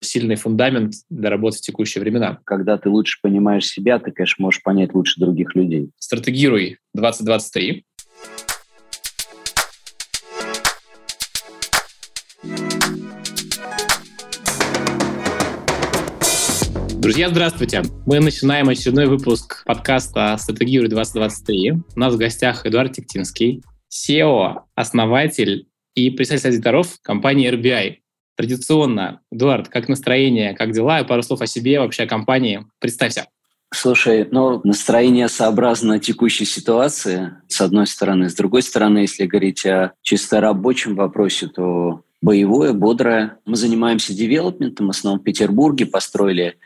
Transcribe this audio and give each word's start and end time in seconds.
сильный 0.00 0.36
фундамент 0.36 0.94
для 1.08 1.30
работы 1.30 1.58
в 1.58 1.60
текущие 1.60 2.00
времена. 2.00 2.38
Когда 2.44 2.78
ты 2.78 2.88
лучше 2.88 3.18
понимаешь 3.22 3.66
себя, 3.66 3.98
ты, 3.98 4.10
конечно, 4.12 4.42
можешь 4.42 4.62
понять 4.62 4.94
лучше 4.94 5.20
других 5.20 5.54
людей. 5.54 5.90
Стратегируй 5.98 6.78
2023. 6.94 7.84
Друзья, 17.00 17.30
здравствуйте! 17.30 17.82
Мы 18.04 18.20
начинаем 18.20 18.68
очередной 18.68 19.06
выпуск 19.06 19.64
подкаста 19.64 20.36
«Стратегируй 20.38 20.90
2023». 20.90 21.82
У 21.96 21.98
нас 21.98 22.14
в 22.14 22.18
гостях 22.18 22.66
Эдуард 22.66 22.92
Тектинский, 22.92 23.62
SEO, 23.90 24.60
основатель 24.74 25.66
и 25.94 26.10
представитель 26.10 26.50
аудиторов 26.50 26.98
компании 27.02 27.50
RBI. 27.50 27.96
Традиционно, 28.40 29.20
Эдуард, 29.30 29.68
как 29.68 29.90
настроение, 29.90 30.54
как 30.54 30.72
дела 30.72 31.04
пару 31.04 31.22
слов 31.22 31.42
о 31.42 31.46
себе, 31.46 31.78
вообще 31.78 32.04
о 32.04 32.06
компании. 32.06 32.64
Представься. 32.78 33.26
Слушай, 33.70 34.26
ну, 34.30 34.62
настроение 34.64 35.28
сообразно 35.28 35.98
текущей 35.98 36.46
ситуации, 36.46 37.34
с 37.48 37.60
одной 37.60 37.86
стороны. 37.86 38.30
С 38.30 38.34
другой 38.34 38.62
стороны, 38.62 39.00
если 39.00 39.26
говорить 39.26 39.66
о 39.66 39.92
чисто 40.00 40.40
рабочем 40.40 40.96
вопросе, 40.96 41.48
то 41.48 42.00
боевое, 42.22 42.72
бодрое. 42.72 43.36
Мы 43.44 43.56
занимаемся 43.56 44.14
девелопментом, 44.14 44.86
в 44.86 44.90
основном 44.90 45.20
в 45.20 45.24
Петербурге, 45.24 45.84
построили 45.84 46.56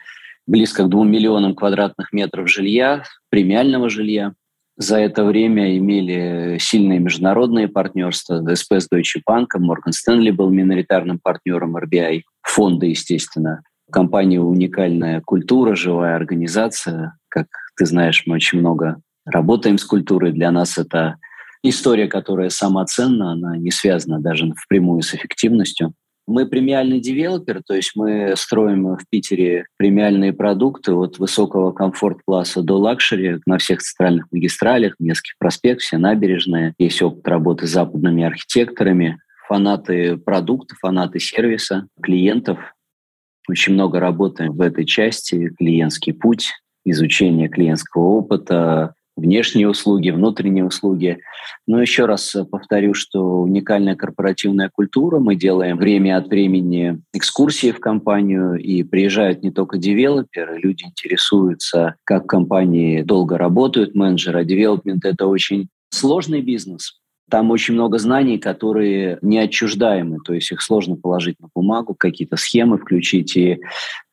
близко 0.46 0.84
к 0.84 0.88
двум 0.88 1.10
миллионам 1.10 1.56
квадратных 1.56 2.12
метров 2.12 2.48
жилья, 2.48 3.02
премиального 3.30 3.90
жилья. 3.90 4.34
За 4.76 4.98
это 4.98 5.24
время 5.24 5.76
имели 5.76 6.58
сильные 6.58 6.98
международные 6.98 7.68
партнерства. 7.68 8.40
ДСП 8.40 8.74
с 8.74 8.88
Deutsche 8.92 9.22
Bank, 9.28 9.46
Morgan 9.58 9.92
Stanley 9.92 10.30
был 10.30 10.50
миноритарным 10.50 11.20
партнером 11.22 11.76
RBI, 11.76 12.22
фонды, 12.42 12.86
естественно. 12.86 13.62
Компания 13.90 14.40
уникальная 14.40 15.20
культура, 15.20 15.76
живая 15.76 16.16
организация. 16.16 17.16
Как 17.28 17.46
ты 17.76 17.86
знаешь, 17.86 18.24
мы 18.26 18.34
очень 18.34 18.58
много 18.58 19.00
работаем 19.24 19.78
с 19.78 19.84
культурой. 19.84 20.32
Для 20.32 20.50
нас 20.50 20.76
это 20.76 21.18
история, 21.62 22.08
которая 22.08 22.50
самоценна, 22.50 23.32
она 23.32 23.56
не 23.56 23.70
связана 23.70 24.20
даже 24.20 24.52
впрямую 24.54 25.02
с 25.02 25.14
эффективностью. 25.14 25.94
Мы 26.26 26.46
премиальный 26.46 27.00
девелопер, 27.00 27.62
то 27.62 27.74
есть 27.74 27.92
мы 27.94 28.34
строим 28.36 28.96
в 28.96 29.02
Питере 29.10 29.66
премиальные 29.76 30.32
продукты 30.32 30.92
от 30.92 31.18
высокого 31.18 31.72
комфорт-класса 31.72 32.62
до 32.62 32.78
luxury 32.78 33.40
на 33.44 33.58
всех 33.58 33.82
центральных 33.82 34.26
магистралях, 34.32 34.94
Невский 34.98 35.34
проспект, 35.38 35.82
все 35.82 35.98
набережные. 35.98 36.72
Есть 36.78 37.02
опыт 37.02 37.28
работы 37.28 37.66
с 37.66 37.70
западными 37.70 38.24
архитекторами, 38.24 39.18
фанаты 39.46 40.16
продукта, 40.16 40.74
фанаты 40.80 41.20
сервиса, 41.20 41.88
клиентов. 42.02 42.58
Очень 43.46 43.74
много 43.74 44.00
работаем 44.00 44.52
в 44.52 44.62
этой 44.62 44.86
части, 44.86 45.50
клиентский 45.58 46.14
путь, 46.14 46.52
изучение 46.86 47.48
клиентского 47.48 48.04
опыта, 48.04 48.94
внешние 49.16 49.68
услуги, 49.68 50.10
внутренние 50.10 50.64
услуги. 50.64 51.18
Но 51.66 51.80
еще 51.80 52.06
раз 52.06 52.36
повторю, 52.50 52.94
что 52.94 53.42
уникальная 53.42 53.96
корпоративная 53.96 54.70
культура. 54.72 55.18
Мы 55.18 55.36
делаем 55.36 55.76
время 55.76 56.16
от 56.16 56.28
времени 56.28 57.00
экскурсии 57.12 57.70
в 57.70 57.80
компанию, 57.80 58.56
и 58.56 58.82
приезжают 58.82 59.42
не 59.42 59.50
только 59.50 59.78
девелоперы, 59.78 60.58
люди 60.58 60.84
интересуются, 60.84 61.94
как 62.04 62.26
компании 62.26 63.02
долго 63.02 63.38
работают 63.38 63.94
менеджеры. 63.94 64.40
А 64.40 64.44
девелопмент— 64.44 65.04
это 65.06 65.26
очень 65.26 65.68
сложный 65.90 66.40
бизнес. 66.40 67.00
Там 67.30 67.50
очень 67.50 67.74
много 67.74 67.98
знаний, 67.98 68.38
которые 68.38 69.18
неотчуждаемы, 69.22 70.18
то 70.24 70.34
есть 70.34 70.52
их 70.52 70.60
сложно 70.60 70.96
положить 70.96 71.40
на 71.40 71.48
бумагу, 71.54 71.94
какие-то 71.94 72.36
схемы 72.36 72.76
включить. 72.76 73.34
И 73.36 73.60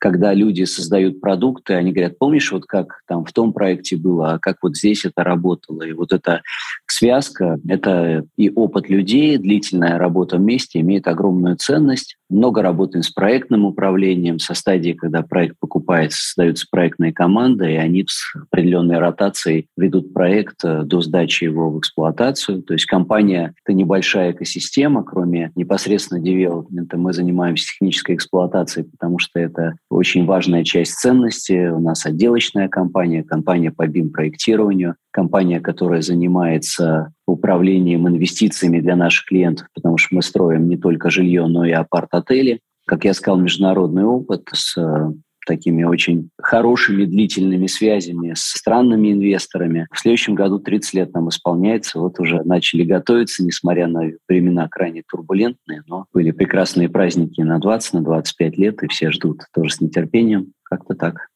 когда 0.02 0.33
люди 0.33 0.63
создают 0.63 1.21
продукты, 1.21 1.75
они 1.75 1.91
говорят, 1.91 2.17
помнишь, 2.17 2.52
вот 2.52 2.66
как 2.66 3.02
там 3.07 3.23
в 3.23 3.31
том 3.31 3.53
проекте 3.53 3.97
было, 3.97 4.33
а 4.33 4.39
как 4.39 4.58
вот 4.63 4.75
здесь 4.75 5.05
это 5.05 5.23
работало. 5.23 5.83
И 5.83 5.93
вот 5.93 6.11
эта 6.11 6.41
связка, 6.88 7.59
это 7.67 8.26
и 8.36 8.49
опыт 8.49 8.89
людей, 8.89 9.37
длительная 9.37 9.99
работа 9.99 10.37
вместе 10.37 10.80
имеет 10.80 11.08
огромную 11.08 11.55
ценность. 11.55 12.17
Много 12.31 12.64
работаем 12.64 13.03
с 13.03 13.11
проектным 13.11 13.65
управлением, 13.65 14.39
со 14.39 14.55
стадии, 14.55 14.93
когда 14.93 15.21
проект 15.21 15.58
покупается, 15.59 16.20
создаются 16.20 16.65
проектные 16.71 17.14
команды, 17.14 17.71
и 17.71 17.76
они 17.76 18.03
с 18.08 18.33
определенной 18.36 18.97
ротацией 18.97 19.67
ведут 19.77 20.14
проект 20.14 20.64
э, 20.64 20.81
до 20.83 21.02
сдачи 21.02 21.43
его 21.43 21.70
в 21.70 21.77
эксплуатацию. 21.77 22.64
То 22.64 22.73
есть 22.73 22.86
компания— 22.86 23.53
это 23.64 23.73
небольшая 23.73 24.31
экосистема, 24.31 25.03
кроме 25.03 25.52
непосредственно 25.55 26.20
девелопмента. 26.20 26.97
Мы 26.97 27.14
занимаемся 27.14 27.65
технической 27.65 28.15
эксплуатацией, 28.15 28.89
потому 28.89 29.20
что 29.20 29.39
это 29.39 29.76
очень 29.91 30.25
важная 30.25 30.63
часть 30.63 30.95
ценности. 30.95 31.69
У 31.69 31.79
нас 31.79 32.05
отделочная 32.05 32.69
компания, 32.69 33.23
компания 33.23 33.71
по 33.71 33.87
BIM-проектированию, 33.87 34.95
компания, 35.11 35.59
которая 35.59 36.02
занимается 36.02 37.13
управлением 37.27 38.07
инвестициями 38.07 38.79
для 38.79 38.95
наших 38.95 39.25
клиентов, 39.25 39.67
потому 39.75 39.97
что 39.97 40.15
мы 40.15 40.21
строим 40.21 40.69
не 40.69 40.77
только 40.77 41.09
жилье, 41.09 41.45
но 41.47 41.65
и 41.65 41.71
апарт-отели. 41.71 42.61
Как 42.85 43.05
я 43.05 43.13
сказал, 43.13 43.39
международный 43.39 44.05
опыт 44.05 44.47
с 44.53 44.77
э, 44.77 45.11
такими 45.45 45.83
очень 45.83 46.29
хорошими 46.41 47.05
длительными 47.05 47.67
связями 47.67 48.33
с 48.33 48.41
странными 48.41 49.11
инвесторами. 49.11 49.87
В 49.91 49.99
следующем 49.99 50.35
году 50.35 50.59
30 50.59 50.93
лет 50.93 51.13
нам 51.13 51.29
исполняется. 51.29 51.99
Вот 51.99 52.19
уже 52.19 52.43
начали 52.43 52.83
готовиться, 52.83 53.43
несмотря 53.43 53.87
на 53.87 54.11
времена 54.27 54.67
крайне 54.69 55.03
турбулентные, 55.09 55.83
но 55.87 56.05
были 56.13 56.31
прекрасные 56.31 56.89
праздники 56.89 57.41
на 57.41 57.59
20, 57.59 57.93
на 57.93 58.03
25 58.03 58.57
лет, 58.57 58.83
и 58.83 58.87
все 58.87 59.11
ждут 59.11 59.41
тоже 59.53 59.73
с 59.73 59.81
нетерпением. 59.81 60.53
Как-то 60.63 60.95
так. 60.95 61.27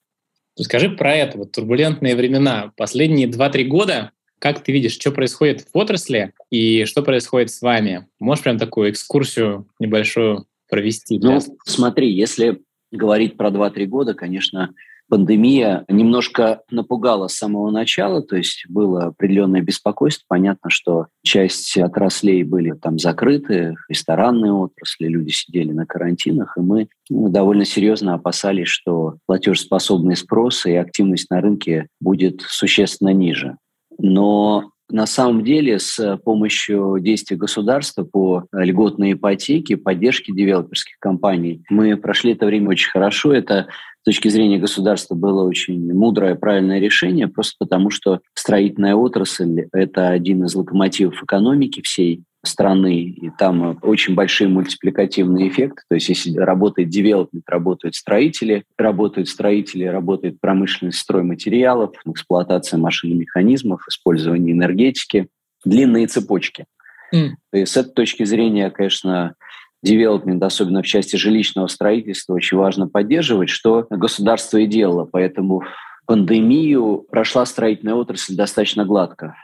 Скажи 0.57 0.89
про 0.89 1.13
это, 1.13 1.37
вот 1.37 1.51
турбулентные 1.51 2.15
времена. 2.15 2.71
Последние 2.77 3.27
2-3 3.27 3.63
года 3.65 4.11
как 4.39 4.63
ты 4.63 4.71
видишь, 4.71 4.93
что 4.93 5.11
происходит 5.11 5.61
в 5.61 5.77
отрасли 5.77 6.33
и 6.51 6.85
что 6.85 7.01
происходит 7.01 7.51
с 7.51 7.61
вами? 7.61 8.07
Можешь 8.19 8.43
прям 8.43 8.57
такую 8.57 8.91
экскурсию 8.91 9.67
небольшую 9.79 10.45
провести? 10.69 11.19
Ну, 11.19 11.39
смотри, 11.65 12.11
если 12.11 12.61
говорить 12.91 13.37
про 13.37 13.49
2-3 13.49 13.85
года, 13.85 14.13
конечно, 14.13 14.73
пандемия 15.09 15.85
немножко 15.87 16.61
напугала 16.69 17.27
с 17.27 17.35
самого 17.35 17.69
начала, 17.69 18.21
то 18.21 18.35
есть 18.35 18.65
было 18.67 19.05
определенное 19.05 19.61
беспокойство. 19.61 20.25
Понятно, 20.27 20.69
что 20.69 21.07
часть 21.23 21.77
отраслей 21.77 22.43
были 22.43 22.71
там 22.71 22.97
закрыты, 22.97 23.75
ресторанные 23.89 24.51
отрасли, 24.51 25.07
люди 25.07 25.31
сидели 25.31 25.71
на 25.71 25.85
карантинах, 25.85 26.57
и 26.57 26.61
мы 26.61 26.87
ну, 27.09 27.29
довольно 27.29 27.65
серьезно 27.65 28.15
опасались, 28.15 28.67
что 28.67 29.17
платежеспособный 29.25 30.15
спрос 30.15 30.65
и 30.65 30.75
активность 30.75 31.29
на 31.29 31.41
рынке 31.41 31.87
будет 31.99 32.41
существенно 32.41 33.13
ниже. 33.13 33.57
Но 33.97 34.71
на 34.89 35.05
самом 35.05 35.43
деле 35.43 35.79
с 35.79 36.17
помощью 36.23 36.97
действий 36.99 37.37
государства 37.37 38.03
по 38.03 38.45
льготной 38.51 39.13
ипотеке, 39.13 39.77
поддержке 39.77 40.33
девелоперских 40.33 40.97
компаний, 40.99 41.63
мы 41.69 41.97
прошли 41.97 42.33
это 42.33 42.45
время 42.45 42.69
очень 42.69 42.91
хорошо. 42.91 43.33
Это 43.33 43.67
с 44.01 44.05
точки 44.05 44.27
зрения 44.27 44.59
государства 44.59 45.15
было 45.15 45.47
очень 45.47 45.91
мудрое, 45.91 46.35
правильное 46.35 46.79
решение, 46.79 47.27
просто 47.27 47.55
потому 47.57 47.89
что 47.89 48.19
строительная 48.35 48.95
отрасль– 48.95 49.65
это 49.73 50.09
один 50.09 50.43
из 50.43 50.53
локомотивов 50.53 51.23
экономики 51.23 51.81
всей 51.81 52.23
страны, 52.47 53.01
и 53.01 53.29
там 53.37 53.77
очень 53.81 54.15
большие 54.15 54.47
мультипликативные 54.47 55.49
эффекты. 55.49 55.83
То 55.89 55.95
есть 55.95 56.09
если 56.09 56.37
работает 56.37 56.89
девелопмент, 56.89 57.47
работают 57.47 57.95
строители, 57.95 58.63
работают 58.77 59.29
строители, 59.29 59.85
работает 59.85 60.39
промышленность 60.39 60.99
стройматериалов, 60.99 61.91
эксплуатация 62.05 62.77
машин 62.77 63.11
и 63.11 63.15
механизмов, 63.15 63.81
использование 63.87 64.53
энергетики, 64.53 65.27
длинные 65.63 66.07
цепочки. 66.07 66.65
Mm. 67.13 67.29
И 67.53 67.65
с 67.65 67.77
этой 67.77 67.93
точки 67.93 68.23
зрения, 68.23 68.69
конечно, 68.69 69.35
девелопмент, 69.83 70.41
особенно 70.43 70.81
в 70.81 70.87
части 70.87 71.15
жилищного 71.15 71.67
строительства, 71.67 72.33
очень 72.33 72.57
важно 72.57 72.87
поддерживать, 72.87 73.49
что 73.49 73.85
государство 73.89 74.57
и 74.57 74.65
делало. 74.65 75.05
Поэтому 75.05 75.63
пандемию 76.05 77.05
прошла 77.09 77.45
строительная 77.45 77.95
отрасль 77.95 78.35
достаточно 78.35 78.85
гладко. 78.85 79.35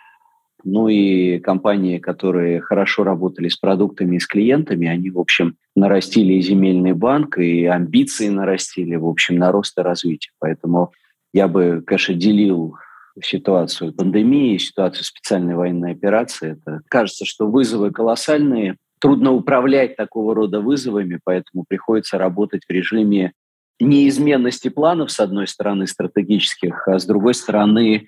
Ну 0.64 0.88
и 0.88 1.40
компании, 1.40 1.98
которые 2.00 2.62
хорошо 2.62 3.04
работали 3.04 3.50
с 3.50 3.58
продуктами 3.58 4.16
и 4.16 4.20
с 4.20 4.28
клиентами, 4.28 4.88
они, 4.88 5.10
в 5.10 5.20
общем, 5.20 5.56
нарастили 5.76 6.34
и 6.34 6.42
земельный 6.42 6.94
банк, 6.94 7.38
и 7.38 7.66
амбиции 7.66 8.30
нарастили, 8.30 8.96
в 8.96 9.08
общем, 9.08 9.38
на 9.38 9.52
рост 9.52 9.78
и 9.78 9.82
развитие. 9.82 10.32
Поэтому 10.40 10.92
я 11.34 11.48
бы, 11.48 11.84
конечно, 11.86 12.14
делил 12.14 12.76
ситуацию 13.22 13.94
пандемии, 13.94 14.58
ситуацию 14.58 15.04
специальной 15.04 15.56
военной 15.56 15.92
операции. 15.92 16.54
Это 16.54 16.82
кажется, 16.88 17.26
что 17.26 17.48
вызовы 17.48 17.92
колоссальные, 17.92 18.78
трудно 19.00 19.34
управлять 19.34 19.96
такого 19.96 20.36
рода 20.36 20.62
вызовами, 20.62 21.20
поэтому 21.24 21.66
приходится 21.68 22.18
работать 22.18 22.64
в 22.68 22.72
режиме 22.72 23.34
неизменности 23.80 24.70
планов, 24.70 25.12
с 25.12 25.20
одной 25.20 25.48
стороны, 25.48 25.88
стратегических, 25.88 26.88
а 26.88 27.00
с 27.00 27.06
другой 27.06 27.34
стороны, 27.34 28.08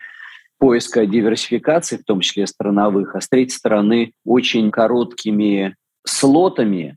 поиска 0.64 1.06
диверсификации, 1.06 1.98
в 1.98 2.06
том 2.06 2.22
числе 2.22 2.48
страновых, 2.48 3.18
а 3.18 3.20
с 3.20 3.28
третьей 3.28 3.58
стороны 3.58 4.14
очень 4.24 4.72
короткими 4.72 5.76
слотами 6.08 6.96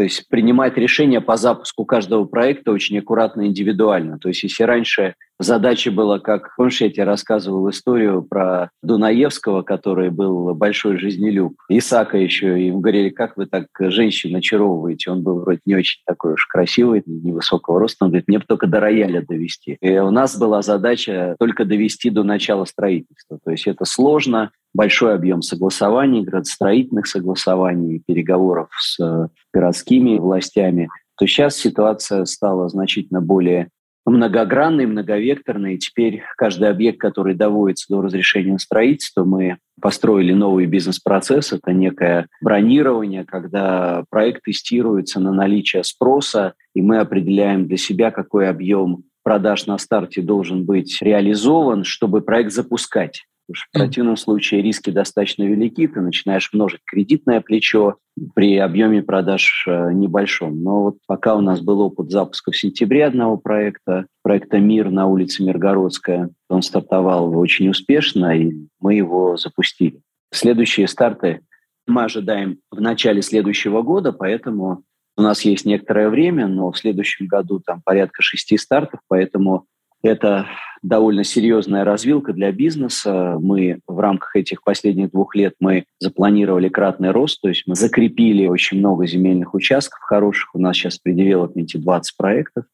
То 0.00 0.04
есть 0.04 0.28
принимать 0.30 0.78
решения 0.78 1.20
по 1.20 1.36
запуску 1.36 1.84
каждого 1.84 2.24
проекта 2.24 2.72
очень 2.72 2.98
аккуратно 2.98 3.46
индивидуально. 3.46 4.18
То 4.18 4.28
есть 4.28 4.42
если 4.42 4.62
раньше 4.62 5.14
задача 5.38 5.90
была, 5.90 6.18
как, 6.18 6.54
помнишь, 6.56 6.80
я 6.80 6.88
тебе 6.88 7.04
рассказывал 7.04 7.68
историю 7.68 8.22
про 8.22 8.70
Дунаевского, 8.82 9.60
который 9.60 10.08
был 10.08 10.54
большой 10.54 10.96
жизнелюб, 10.96 11.52
Исака 11.68 12.16
еще, 12.16 12.58
и 12.58 12.68
ему 12.68 12.80
говорили, 12.80 13.10
как 13.10 13.36
вы 13.36 13.44
так 13.44 13.66
женщин 13.78 14.34
очаровываете? 14.34 15.10
Он 15.10 15.22
был 15.22 15.40
вроде 15.40 15.60
не 15.66 15.74
очень 15.74 16.00
такой 16.06 16.32
уж 16.32 16.46
красивый, 16.46 17.02
невысокого 17.04 17.78
роста. 17.78 18.06
Он 18.06 18.10
говорит, 18.10 18.28
мне 18.28 18.38
бы 18.38 18.44
только 18.48 18.66
до 18.66 18.80
рояля 18.80 19.22
довести. 19.28 19.76
И 19.82 19.98
у 19.98 20.10
нас 20.10 20.38
была 20.38 20.62
задача 20.62 21.36
только 21.38 21.66
довести 21.66 22.08
до 22.08 22.22
начала 22.22 22.64
строительства. 22.64 23.38
То 23.44 23.50
есть 23.50 23.66
это 23.66 23.84
сложно, 23.84 24.50
большой 24.74 25.14
объем 25.14 25.42
согласований, 25.42 26.22
градостроительных 26.22 27.06
согласований, 27.06 28.02
переговоров 28.06 28.68
с 28.78 29.28
городскими 29.52 30.18
властями, 30.18 30.88
то 31.16 31.26
сейчас 31.26 31.56
ситуация 31.56 32.24
стала 32.24 32.68
значительно 32.68 33.20
более 33.20 33.68
многогранной, 34.06 34.86
многовекторной. 34.86 35.76
Теперь 35.76 36.22
каждый 36.36 36.68
объект, 36.68 36.98
который 36.98 37.34
доводится 37.34 37.86
до 37.88 38.02
разрешения 38.02 38.58
строительства, 38.58 39.24
мы 39.24 39.58
построили 39.80 40.32
новый 40.32 40.66
бизнес-процесс. 40.66 41.52
Это 41.52 41.72
некое 41.72 42.26
бронирование, 42.40 43.24
когда 43.24 44.04
проект 44.10 44.44
тестируется 44.44 45.20
на 45.20 45.32
наличие 45.32 45.84
спроса, 45.84 46.54
и 46.74 46.82
мы 46.82 46.98
определяем 46.98 47.66
для 47.66 47.76
себя, 47.76 48.10
какой 48.10 48.48
объем 48.48 49.04
продаж 49.22 49.66
на 49.66 49.78
старте 49.78 50.22
должен 50.22 50.64
быть 50.64 50.98
реализован, 51.00 51.84
чтобы 51.84 52.22
проект 52.22 52.52
запускать. 52.52 53.24
Потому 53.50 53.54
что 53.54 53.66
в 53.68 53.78
противном 53.78 54.16
случае 54.16 54.62
риски 54.62 54.90
достаточно 54.90 55.42
велики, 55.42 55.86
ты 55.88 56.00
начинаешь 56.00 56.50
множить 56.52 56.80
кредитное 56.86 57.40
плечо 57.40 57.96
при 58.34 58.56
объеме 58.58 59.02
продаж 59.02 59.64
э, 59.66 59.92
небольшом. 59.92 60.62
Но 60.62 60.82
вот 60.84 60.98
пока 61.06 61.34
у 61.34 61.40
нас 61.40 61.60
был 61.60 61.80
опыт 61.80 62.10
запуска 62.10 62.52
в 62.52 62.56
сентябре 62.56 63.04
одного 63.04 63.36
проекта, 63.38 64.06
проекта 64.22 64.58
«Мир» 64.58 64.90
на 64.90 65.06
улице 65.06 65.42
Миргородская, 65.42 66.30
он 66.48 66.62
стартовал 66.62 67.36
очень 67.36 67.68
успешно, 67.68 68.38
и 68.38 68.52
мы 68.78 68.94
его 68.94 69.36
запустили. 69.36 70.00
Следующие 70.32 70.86
старты 70.86 71.40
мы 71.86 72.04
ожидаем 72.04 72.58
в 72.70 72.80
начале 72.80 73.20
следующего 73.20 73.82
года, 73.82 74.12
поэтому 74.12 74.84
у 75.16 75.22
нас 75.22 75.42
есть 75.42 75.64
некоторое 75.64 76.08
время, 76.08 76.46
но 76.46 76.70
в 76.70 76.78
следующем 76.78 77.26
году 77.26 77.58
там 77.58 77.82
порядка 77.84 78.22
шести 78.22 78.56
стартов, 78.56 79.00
поэтому 79.08 79.66
это 80.02 80.46
довольно 80.82 81.24
серьезная 81.24 81.84
развилка 81.84 82.32
для 82.32 82.52
бизнеса. 82.52 83.36
Мы 83.40 83.80
в 83.86 83.98
рамках 83.98 84.36
этих 84.36 84.62
последних 84.62 85.10
двух 85.10 85.34
лет 85.34 85.54
мы 85.60 85.84
запланировали 85.98 86.68
кратный 86.68 87.10
рост, 87.10 87.40
то 87.40 87.48
есть 87.48 87.64
мы 87.66 87.74
закрепили 87.74 88.46
очень 88.46 88.78
много 88.78 89.06
земельных 89.06 89.54
участков 89.54 90.00
хороших. 90.00 90.54
У 90.54 90.58
нас 90.58 90.76
сейчас 90.76 90.98
при 90.98 91.12
девелопменте 91.12 91.78
20 91.78 92.16
проектов. 92.16 92.64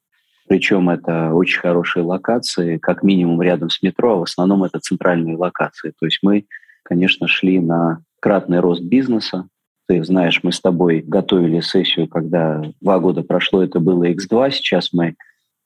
Причем 0.49 0.88
это 0.88 1.32
очень 1.32 1.61
хорошие 1.61 2.05
локации, 2.05 2.79
как 2.79 3.03
минимум 3.03 3.43
рядом 3.43 3.69
с 3.69 3.82
метро, 3.82 4.12
а 4.12 4.17
в 4.19 4.23
основном 4.23 4.62
это 4.62 4.79
центральные 4.79 5.37
локации. 5.37 5.93
То 5.99 6.06
есть 6.06 6.20
мы, 6.23 6.47
конечно, 6.85 7.26
шли 7.26 7.58
на 7.58 8.00
кратный 8.20 8.61
рост 8.61 8.82
бизнеса. 8.82 9.49
Ты 9.88 10.05
знаешь, 10.05 10.41
мы 10.44 10.53
с 10.53 10.61
тобой 10.61 11.03
готовили 11.05 11.61
сессию, 11.61 12.08
когда 12.08 12.62
два 12.81 13.00
года 13.00 13.23
прошло, 13.23 13.62
это 13.62 13.81
было 13.81 14.08
X2, 14.11 14.50
сейчас 14.53 14.93
мы 14.93 15.17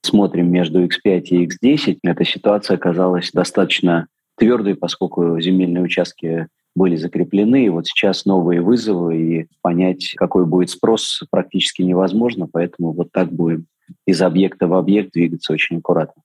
смотрим 0.03 0.51
между 0.51 0.85
X5 0.85 1.21
и 1.23 1.47
X10, 1.47 1.99
эта 2.03 2.25
ситуация 2.25 2.77
оказалась 2.77 3.31
достаточно 3.33 4.07
твердой, 4.37 4.75
поскольку 4.75 5.41
земельные 5.41 5.83
участки 5.83 6.49
были 6.75 6.97
закреплены, 6.97 7.67
и 7.67 7.69
вот 7.69 7.87
сейчас 7.87 8.25
новые 8.25 8.63
вызовы, 8.63 9.19
и 9.19 9.47
понять, 9.61 10.15
какой 10.17 10.47
будет 10.47 10.71
спрос, 10.71 11.23
практически 11.31 11.83
невозможно, 11.83 12.49
поэтому 12.51 12.93
вот 12.93 13.11
так 13.13 13.33
будем 13.33 13.67
из 14.07 14.23
объекта 14.23 14.67
в 14.67 14.75
объект 14.75 15.13
двигаться 15.13 15.53
очень 15.53 15.79
аккуратно. 15.79 16.23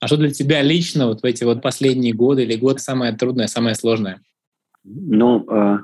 А 0.00 0.06
что 0.06 0.16
для 0.16 0.30
тебя 0.30 0.62
лично 0.62 1.06
вот 1.06 1.22
в 1.22 1.24
эти 1.24 1.44
вот 1.44 1.62
последние 1.62 2.12
годы 2.12 2.42
или 2.42 2.56
год 2.56 2.80
самое 2.80 3.12
трудное, 3.12 3.46
самое 3.46 3.74
сложное? 3.74 4.20
Ну, 4.84 5.44
э, 5.50 5.78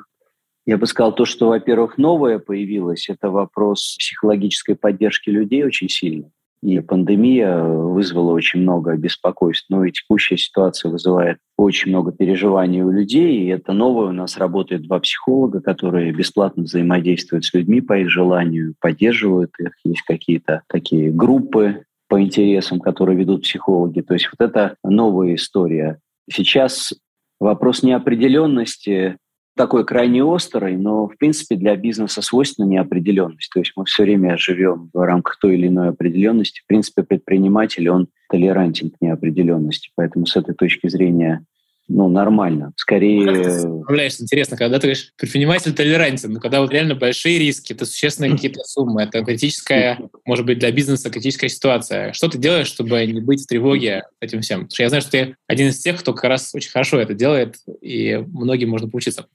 я 0.67 0.79
бы 0.79 0.87
сказал, 0.87 1.15
то, 1.15 1.25
что, 1.25 1.49
во-первых, 1.49 1.99
новое 1.99 2.39
появилось, 2.39 3.09
это 3.09 3.31
вопрос 3.31 3.97
психологической 3.99 4.77
поддержки 4.77 5.31
людей 5.31 5.65
очень 5.65 5.89
сильный. 5.89 6.31
И 6.65 6.81
пандемия 6.81 7.63
вызвала 7.63 8.33
очень 8.33 8.61
много 8.61 8.97
беспокойств. 8.97 9.67
Ну 9.69 9.85
и 9.85 9.93
текущая 9.93 10.39
ситуация 10.39 10.91
вызывает 10.91 11.37
очень 11.59 11.91
много 11.91 12.11
переживаний 12.11 12.81
у 12.81 12.91
людей. 12.91 13.43
И 13.43 13.49
это 13.49 13.75
новое. 13.75 14.09
У 14.09 14.13
нас 14.13 14.39
работают 14.39 14.85
два 14.85 14.99
психолога, 14.99 15.61
которые 15.61 16.11
бесплатно 16.13 16.63
взаимодействуют 16.63 17.45
с 17.45 17.53
людьми 17.53 17.83
по 17.83 17.99
их 17.99 18.09
желанию, 18.09 18.75
поддерживают 18.81 19.51
их. 19.59 19.73
Есть 19.85 20.03
какие-то 20.03 20.63
такие 20.67 21.11
группы 21.11 21.85
по 22.09 22.19
интересам, 22.23 22.81
которые 22.81 23.19
ведут 23.19 23.43
психологи. 23.43 24.01
То 24.01 24.15
есть 24.15 24.31
вот 24.33 24.49
это 24.49 24.77
новая 24.83 25.35
история. 25.35 25.99
Сейчас 26.31 26.95
вопрос 27.41 27.83
неопределенности 27.83 29.19
такой 29.57 29.85
крайне 29.85 30.25
острый, 30.25 30.77
но, 30.77 31.07
в 31.07 31.17
принципе, 31.17 31.57
для 31.57 31.77
бизнеса 31.77 32.23
свойственна 32.23 32.67
неопределенность. 32.67 33.51
То 33.53 33.61
есть 33.61 33.73
мы 33.77 33.85
все 33.85 34.03
время 34.03 34.37
живем 34.37 34.91
в 34.93 35.05
рамках 35.05 35.39
той 35.39 35.55
или 35.55 35.69
иной 35.69 35.91
определенности. 35.91 36.61
В 36.61 36.67
принципе, 36.67 37.03
предприниматель, 37.03 37.89
он 37.89 38.09
толерантен 38.29 38.91
к 38.91 39.01
неопределенности. 39.01 39.91
Поэтому 39.95 40.27
с 40.27 40.37
этой 40.37 40.55
точки 40.55 40.89
зрения 40.89 41.45
ну, 41.87 42.09
нормально. 42.09 42.73
Скорее... 42.77 43.27
Представляешь, 43.27 44.19
интересно, 44.19 44.57
когда 44.57 44.79
ты 44.79 44.87
говоришь, 44.87 45.13
предприниматель 45.17 45.75
толерантен, 45.75 46.33
но 46.33 46.41
когда 46.41 46.61
вот 46.61 46.73
реально 46.73 46.95
большие 46.95 47.39
риски, 47.39 47.75
это 47.75 47.85
существенные 47.85 48.33
какие-то 48.33 48.63
суммы, 48.65 49.03
это 49.03 49.23
критическая, 49.23 49.99
может 50.25 50.47
быть, 50.47 50.59
для 50.59 50.73
бизнеса 50.73 51.11
критическая 51.11 51.49
ситуация. 51.49 52.13
Что 52.15 52.29
ты 52.29 52.39
делаешь, 52.39 52.69
чтобы 52.69 53.05
не 53.05 53.21
быть 53.21 53.43
в 53.43 53.47
тревоге 53.47 54.05
этим 54.21 54.41
всем? 54.41 54.61
Потому 54.61 54.75
что 54.75 54.83
я 54.83 54.89
знаю, 54.89 55.03
что 55.03 55.11
ты 55.11 55.37
один 55.47 55.69
из 55.69 55.79
тех, 55.79 56.01
кто 56.01 56.15
как 56.15 56.25
раз 56.25 56.55
очень 56.55 56.71
хорошо 56.71 56.99
это 56.99 57.13
делает, 57.13 57.57
и 57.83 58.17
многим 58.33 58.71
можно 58.71 58.89
поучиться. 58.89 59.27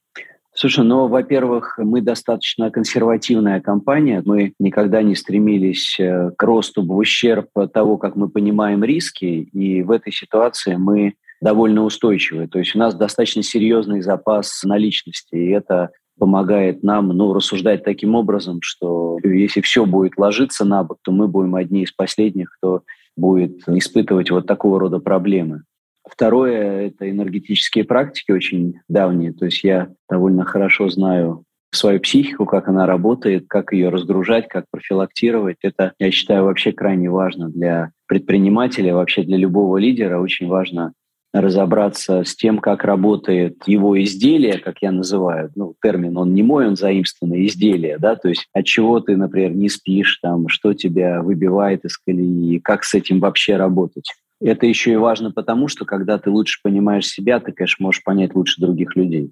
Слушай, 0.55 0.83
ну, 0.83 1.07
во-первых, 1.07 1.77
мы 1.77 2.01
достаточно 2.01 2.71
консервативная 2.71 3.61
компания. 3.61 4.21
Мы 4.25 4.53
никогда 4.59 5.01
не 5.03 5.15
стремились 5.15 5.97
э, 5.99 6.31
к 6.35 6.43
росту 6.43 6.83
в 6.83 6.97
ущерб 6.97 7.47
того, 7.71 7.97
как 7.97 8.17
мы 8.17 8.27
понимаем 8.27 8.83
риски. 8.83 9.25
И 9.25 9.83
в 9.83 9.91
этой 9.91 10.11
ситуации 10.11 10.75
мы 10.75 11.13
довольно 11.41 11.83
устойчивые. 11.83 12.47
То 12.47 12.59
есть 12.59 12.75
у 12.75 12.79
нас 12.79 12.95
достаточно 12.95 13.43
серьезный 13.43 14.01
запас 14.01 14.63
наличности, 14.63 15.35
и 15.35 15.49
это 15.49 15.91
помогает 16.17 16.83
нам 16.83 17.07
ну, 17.09 17.33
рассуждать 17.33 17.83
таким 17.83 18.13
образом, 18.15 18.59
что 18.61 19.17
если 19.23 19.61
все 19.61 19.85
будет 19.85 20.17
ложиться 20.17 20.65
на 20.65 20.83
бок, 20.83 20.97
то 21.03 21.11
мы 21.11 21.27
будем 21.27 21.55
одни 21.55 21.83
из 21.83 21.91
последних, 21.91 22.51
кто 22.57 22.83
будет 23.15 23.67
испытывать 23.67 24.29
вот 24.29 24.45
такого 24.45 24.79
рода 24.79 24.99
проблемы. 24.99 25.63
Второе– 26.07 26.87
это 26.87 27.09
энергетические 27.09 27.83
практики 27.83 28.31
очень 28.31 28.79
давние. 28.87 29.31
То 29.31 29.45
есть 29.45 29.63
я 29.63 29.89
довольно 30.09 30.43
хорошо 30.43 30.89
знаю 30.89 31.43
свою 31.71 31.99
психику, 31.99 32.45
как 32.45 32.67
она 32.67 32.85
работает, 32.85 33.45
как 33.47 33.73
ее 33.73 33.89
разгружать, 33.89 34.47
как 34.47 34.65
профилактировать. 34.71 35.57
Это, 35.61 35.93
я 35.99 36.09
считаю, 36.11 36.45
вообще 36.45 36.71
крайне 36.71 37.11
важно 37.11 37.49
для 37.49 37.91
предпринимателя, 38.07 38.95
вообще 38.95 39.23
для 39.23 39.37
любого 39.37 39.77
лидера. 39.77 40.19
Очень 40.19 40.47
важно 40.47 40.93
разобраться 41.33 42.23
с 42.23 42.35
тем, 42.35 42.59
как 42.59 42.83
работает 42.83 43.57
его 43.67 44.01
изделие, 44.01 44.57
как 44.57 44.81
я 44.81 44.91
называю, 44.91 45.51
ну, 45.55 45.75
термин, 45.81 46.17
он 46.17 46.33
не 46.33 46.43
мой, 46.43 46.67
он 46.67 46.75
заимствованный, 46.75 47.45
изделие, 47.45 47.97
да, 47.97 48.15
то 48.15 48.29
есть 48.29 48.47
от 48.53 48.65
чего 48.65 48.99
ты, 48.99 49.15
например, 49.15 49.53
не 49.55 49.69
спишь, 49.69 50.17
там, 50.21 50.47
что 50.47 50.73
тебя 50.73 51.21
выбивает 51.21 51.85
из 51.85 51.97
колеи, 51.97 52.59
как 52.59 52.83
с 52.83 52.93
этим 52.93 53.19
вообще 53.19 53.57
работать. 53.57 54.11
Это 54.41 54.65
еще 54.65 54.93
и 54.93 54.97
важно 54.97 55.31
потому, 55.31 55.67
что 55.67 55.85
когда 55.85 56.17
ты 56.17 56.29
лучше 56.29 56.59
понимаешь 56.63 57.07
себя, 57.07 57.39
ты, 57.39 57.51
конечно, 57.51 57.83
можешь 57.83 58.03
понять 58.03 58.33
лучше 58.33 58.61
других 58.61 58.95
людей. 58.95 59.31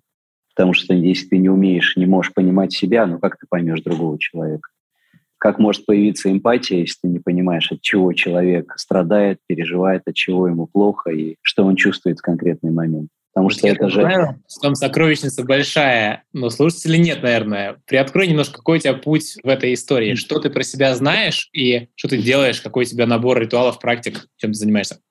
Потому 0.54 0.74
что 0.74 0.94
если 0.94 1.28
ты 1.28 1.38
не 1.38 1.50
умеешь, 1.50 1.96
не 1.96 2.06
можешь 2.06 2.34
понимать 2.34 2.74
себя, 2.74 3.06
ну 3.06 3.20
как 3.20 3.38
ты 3.38 3.46
поймешь 3.50 3.82
другого 3.82 4.20
человека? 4.20 4.70
Как 5.38 5.60
может 5.60 5.86
появиться 5.86 6.32
эмпатия, 6.32 6.80
если 6.80 7.00
ты 7.04 7.08
не 7.08 7.20
понимаешь, 7.20 7.72
от 7.72 7.82
чего 7.82 8.14
человек 8.14 8.74
страдает, 8.78 9.40
переживает, 9.48 10.04
от 10.06 10.16
чего 10.16 10.48
ему 10.48 10.68
плохо 10.68 11.12
и 11.12 11.36
что 11.42 11.64
он 11.66 11.76
чувствует 11.76 12.20
в 12.20 12.22
конкретный 12.22 12.72
момент. 12.72 13.10
Потому 13.38 13.52
что 13.52 13.68
Я 13.68 13.74
это 13.74 13.88
же... 13.88 14.02
Знаю, 14.02 14.42
там 14.64 14.74
сокровищница 14.74 15.44
большая, 15.44 16.24
но 16.34 16.50
слушателей 16.50 16.98
нет, 16.98 17.22
наверное. 17.22 17.78
Приоткрой 17.86 18.28
немножко, 18.28 18.58
какой 18.58 18.80
у 18.80 18.82
тебя 18.82 18.96
путь 18.96 19.36
в 19.44 19.48
этой 19.48 19.76
истории. 19.76 20.16
Что 20.16 20.40
ты 20.40 20.50
про 20.50 20.64
себя 20.64 20.96
знаешь 20.96 21.48
и 21.54 21.90
что 21.94 22.08
ты 22.08 22.18
делаешь, 22.18 22.62
какой 22.62 22.86
у 22.86 22.88
тебя 22.88 23.06
набор 23.06 23.40
ритуалов, 23.40 23.78
практик, 23.78 24.26
чем 24.38 24.54
ты 24.54 24.58
занимаешься? 24.58 25.02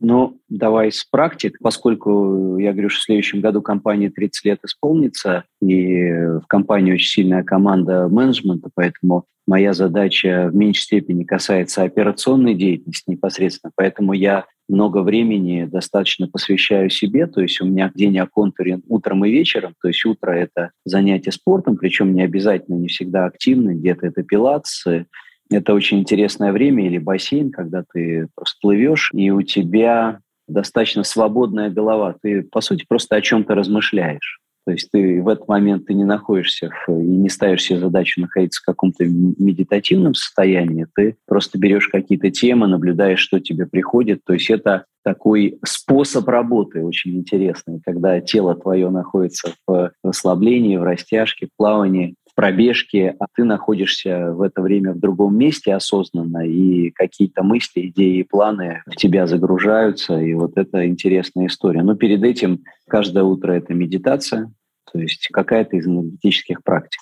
Ну, 0.00 0.40
давай 0.48 0.90
с 0.90 1.04
практик, 1.04 1.58
поскольку 1.60 2.56
я 2.56 2.72
говорю, 2.72 2.88
что 2.88 3.00
в 3.00 3.04
следующем 3.04 3.42
году 3.42 3.60
компании 3.60 4.08
30 4.08 4.44
лет 4.46 4.60
исполнится, 4.64 5.44
и 5.60 6.10
в 6.10 6.44
компании 6.48 6.94
очень 6.94 7.08
сильная 7.08 7.44
команда 7.44 8.08
менеджмента, 8.08 8.70
поэтому 8.74 9.26
моя 9.46 9.74
задача 9.74 10.48
в 10.50 10.56
меньшей 10.56 10.82
степени 10.82 11.24
касается 11.24 11.82
операционной 11.82 12.54
деятельности 12.54 13.10
непосредственно, 13.10 13.72
поэтому 13.76 14.14
я 14.14 14.46
много 14.70 15.02
времени 15.02 15.68
достаточно 15.70 16.28
посвящаю 16.28 16.88
себе, 16.88 17.26
то 17.26 17.42
есть 17.42 17.60
у 17.60 17.66
меня 17.66 17.90
день 17.94 18.18
оконтурен 18.20 18.82
утром 18.88 19.26
и 19.26 19.30
вечером, 19.30 19.74
то 19.82 19.88
есть 19.88 20.02
утро— 20.06 20.30
это 20.32 20.70
занятие 20.86 21.32
спортом, 21.32 21.76
причем 21.76 22.14
не 22.14 22.22
обязательно, 22.22 22.76
не 22.76 22.88
всегда 22.88 23.26
активно, 23.26 23.74
где-то 23.74 24.06
это 24.06 24.22
пилатсы, 24.22 25.06
это 25.50 25.74
очень 25.74 25.98
интересное 25.98 26.52
время 26.52 26.86
или 26.86 26.98
бассейн, 26.98 27.50
когда 27.50 27.84
ты 27.92 28.28
просто 28.34 28.58
плывешь, 28.60 29.10
и 29.12 29.30
у 29.30 29.42
тебя 29.42 30.20
достаточно 30.48 31.04
свободная 31.04 31.70
голова. 31.70 32.16
Ты, 32.22 32.42
по 32.42 32.60
сути, 32.60 32.84
просто 32.88 33.16
о 33.16 33.20
чем-то 33.20 33.54
размышляешь. 33.54 34.40
То 34.66 34.72
есть 34.72 34.90
ты 34.92 35.22
в 35.22 35.28
этот 35.28 35.48
момент 35.48 35.86
ты 35.86 35.94
не 35.94 36.04
находишься 36.04 36.70
в, 36.70 36.92
и 36.92 37.06
не 37.06 37.28
ставишь 37.28 37.64
себе 37.64 37.80
задачу 37.80 38.20
находиться 38.20 38.60
в 38.60 38.66
каком-то 38.66 39.04
медитативном 39.04 40.14
состоянии, 40.14 40.86
ты 40.94 41.16
просто 41.26 41.58
берешь 41.58 41.88
какие-то 41.88 42.30
темы, 42.30 42.68
наблюдаешь, 42.68 43.20
что 43.20 43.40
тебе 43.40 43.66
приходит. 43.66 44.20
То 44.24 44.34
есть 44.34 44.50
это 44.50 44.84
такой 45.02 45.58
способ 45.64 46.28
работы 46.28 46.84
очень 46.84 47.16
интересный, 47.16 47.80
когда 47.84 48.20
тело 48.20 48.54
твое 48.54 48.90
находится 48.90 49.54
в 49.66 49.92
расслаблении, 50.04 50.76
в 50.76 50.82
растяжке, 50.82 51.46
в 51.46 51.56
плавании, 51.56 52.14
пробежке, 52.40 53.14
а 53.18 53.26
ты 53.36 53.44
находишься 53.44 54.32
в 54.32 54.40
это 54.40 54.62
время 54.62 54.94
в 54.94 54.98
другом 54.98 55.36
месте 55.36 55.74
осознанно, 55.74 56.48
и 56.48 56.90
какие-то 56.90 57.42
мысли, 57.42 57.88
идеи 57.88 58.20
и 58.20 58.22
планы 58.22 58.82
в 58.86 58.96
тебя 58.96 59.26
загружаются, 59.26 60.18
и 60.18 60.32
вот 60.32 60.56
это 60.56 60.86
интересная 60.86 61.48
история. 61.48 61.82
Но 61.82 61.96
перед 61.96 62.24
этим 62.24 62.60
каждое 62.88 63.24
утро 63.24 63.52
это 63.52 63.74
медитация, 63.74 64.50
то 64.90 64.98
есть 64.98 65.28
какая-то 65.30 65.76
из 65.76 65.86
энергетических 65.86 66.62
практик. 66.64 67.00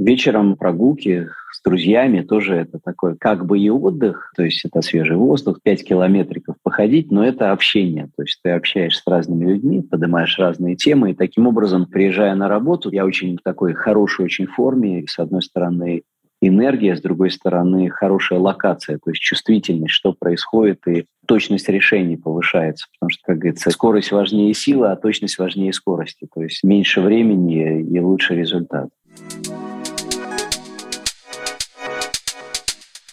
Вечером 0.00 0.56
прогулки 0.56 1.28
с 1.52 1.62
друзьями 1.62 2.22
тоже 2.22 2.54
это 2.54 2.78
такой 2.82 3.18
как 3.18 3.44
бы 3.44 3.58
и 3.58 3.68
отдых, 3.68 4.32
то 4.34 4.42
есть 4.42 4.64
это 4.64 4.80
свежий 4.80 5.16
воздух, 5.16 5.58
5 5.62 5.84
километриков 5.86 6.56
походить, 6.62 7.10
но 7.10 7.22
это 7.22 7.52
общение, 7.52 8.08
то 8.16 8.22
есть 8.22 8.40
ты 8.42 8.48
общаешься 8.52 9.02
с 9.02 9.06
разными 9.06 9.52
людьми, 9.52 9.82
поднимаешь 9.82 10.38
разные 10.38 10.74
темы, 10.74 11.10
и 11.10 11.14
таким 11.14 11.46
образом, 11.46 11.84
приезжая 11.84 12.34
на 12.34 12.48
работу, 12.48 12.90
я 12.90 13.04
очень 13.04 13.36
в 13.36 13.42
такой 13.42 13.74
хорошей 13.74 14.24
очень 14.24 14.46
форме, 14.46 15.04
с 15.06 15.18
одной 15.18 15.42
стороны 15.42 16.00
энергия, 16.40 16.96
с 16.96 17.02
другой 17.02 17.30
стороны 17.30 17.90
хорошая 17.90 18.38
локация, 18.38 18.98
то 19.04 19.10
есть 19.10 19.20
чувствительность, 19.20 19.92
что 19.92 20.14
происходит, 20.18 20.78
и 20.88 21.04
точность 21.26 21.68
решений 21.68 22.16
повышается, 22.16 22.86
потому 22.94 23.10
что, 23.10 23.20
как 23.26 23.36
говорится, 23.36 23.70
скорость 23.70 24.12
важнее 24.12 24.54
силы, 24.54 24.88
а 24.88 24.96
точность 24.96 25.38
важнее 25.38 25.74
скорости, 25.74 26.26
то 26.34 26.42
есть 26.42 26.64
меньше 26.64 27.02
времени 27.02 27.82
и 27.82 28.00
лучший 28.00 28.38
результат. 28.38 28.88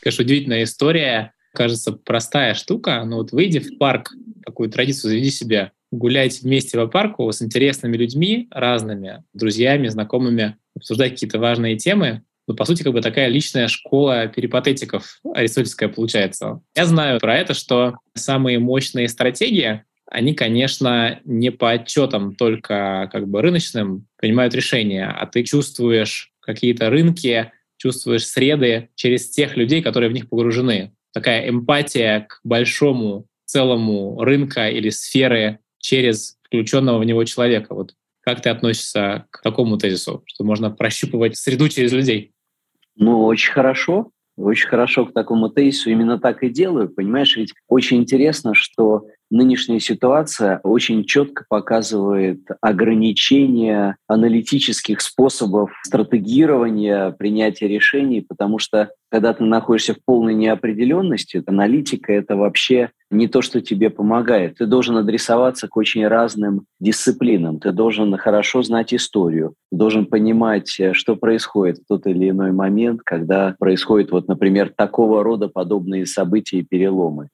Конечно, 0.08 0.24
удивительная 0.24 0.64
история. 0.64 1.34
Кажется, 1.54 1.92
простая 1.92 2.54
штука, 2.54 3.04
но 3.04 3.18
вот 3.18 3.34
выйди 3.34 3.60
в 3.60 3.78
парк, 3.78 4.14
такую 4.46 4.70
традицию 4.70 5.10
заведи 5.10 5.32
себе, 5.32 5.74
гуляйте 5.92 6.44
вместе 6.44 6.78
по 6.78 6.88
парку 6.88 7.30
с 7.30 7.42
интересными 7.42 7.98
людьми, 7.98 8.48
разными, 8.52 9.26
друзьями, 9.34 9.90
знакомыми, 9.90 10.56
обсуждать 10.78 11.12
какие-то 11.12 11.40
важные 11.40 11.76
темы. 11.76 12.24
Ну, 12.48 12.56
по 12.56 12.64
сути, 12.64 12.84
как 12.84 12.94
бы 12.94 13.02
такая 13.02 13.28
личная 13.28 13.68
школа 13.68 14.28
перипатетиков 14.28 15.20
аристотельская 15.34 15.90
получается. 15.90 16.62
Я 16.74 16.86
знаю 16.86 17.20
про 17.20 17.38
это, 17.38 17.54
что 17.54 17.98
самые 18.14 18.60
мощные 18.60 19.10
стратегии, 19.10 19.84
они, 20.10 20.34
конечно, 20.34 21.20
не 21.26 21.50
по 21.50 21.72
отчетам 21.72 22.34
только 22.34 23.10
как 23.12 23.28
бы 23.28 23.42
рыночным 23.42 24.08
принимают 24.16 24.56
решения, 24.56 25.06
а 25.06 25.26
ты 25.26 25.44
чувствуешь 25.44 26.32
какие-то 26.40 26.90
рынки, 26.90 27.52
чувствуешь 27.78 28.28
среды 28.28 28.90
через 28.96 29.30
тех 29.30 29.56
людей, 29.56 29.82
которые 29.82 30.10
в 30.10 30.14
них 30.14 30.30
погружены. 30.30 30.94
Такая 31.14 31.50
эмпатия 31.50 32.28
к 32.30 32.40
большому 32.44 33.28
целому 33.46 34.22
рынка 34.24 34.70
или 34.70 34.90
сферы 34.90 35.60
через 35.80 36.38
включенного 36.44 37.00
в 37.00 37.06
него 37.06 37.24
человека. 37.24 37.74
Вот 37.74 37.94
как 38.22 38.42
ты 38.42 38.50
относишься 38.50 39.26
к 39.32 39.42
такому 39.42 39.78
тезису, 39.78 40.24
что 40.26 40.44
можно 40.44 40.70
прощупывать 40.70 41.38
среду 41.38 41.70
через 41.70 41.94
людей? 41.94 42.34
Ну, 42.96 43.24
очень 43.24 43.54
хорошо. 43.54 44.12
Очень 44.36 44.68
хорошо 44.68 45.06
к 45.06 45.14
такому 45.14 45.50
тезису. 45.50 45.90
Именно 45.90 46.20
так 46.20 46.44
и 46.44 46.50
делаю. 46.50 46.90
Понимаешь, 46.90 47.36
ведь 47.38 47.54
очень 47.68 47.98
интересно, 47.98 48.54
что 48.54 49.08
нынешняя 49.30 49.80
ситуация 49.80 50.60
очень 50.64 51.04
четко 51.04 51.46
показывает 51.50 52.42
ограничения 52.62 53.98
аналитических 54.08 55.02
способов 55.02 55.72
стратегирования, 55.84 57.12
принятия 57.12 57.68
решений, 57.68 58.22
потому 58.22 58.60
что 58.60 58.90
когда 59.10 59.34
ты 59.34 59.44
находишься 59.44 59.94
в 59.94 60.04
полной 60.04 60.34
неопределенности, 60.34 61.42
аналитика— 61.46 62.12
это 62.14 62.36
вообще 62.36 62.90
не 63.10 63.28
то, 63.30 63.42
что 63.42 63.62
тебе 63.62 63.90
помогает. 63.90 64.58
Ты 64.58 64.66
должен 64.66 64.98
адресоваться 64.98 65.70
к 65.70 65.78
очень 65.78 66.06
разным 66.06 66.66
дисциплинам. 66.82 67.60
Ты 67.60 67.72
должен 67.72 68.16
хорошо 68.18 68.64
знать 68.64 68.94
историю. 68.94 69.54
Ты 69.72 69.78
должен 69.78 70.08
понимать, 70.08 70.78
что 70.92 71.16
происходит 71.16 71.78
в 71.78 71.88
тот 71.88 72.06
или 72.06 72.30
иной 72.30 72.52
момент, 72.52 73.02
когда 73.06 73.56
происходят, 73.58 74.12
вот, 74.12 74.28
например, 74.28 74.74
такого 74.76 75.24
рода 75.24 75.48
подобные 75.48 76.06
события 76.06 76.58
и 76.58 76.64
переломы. 76.64 77.30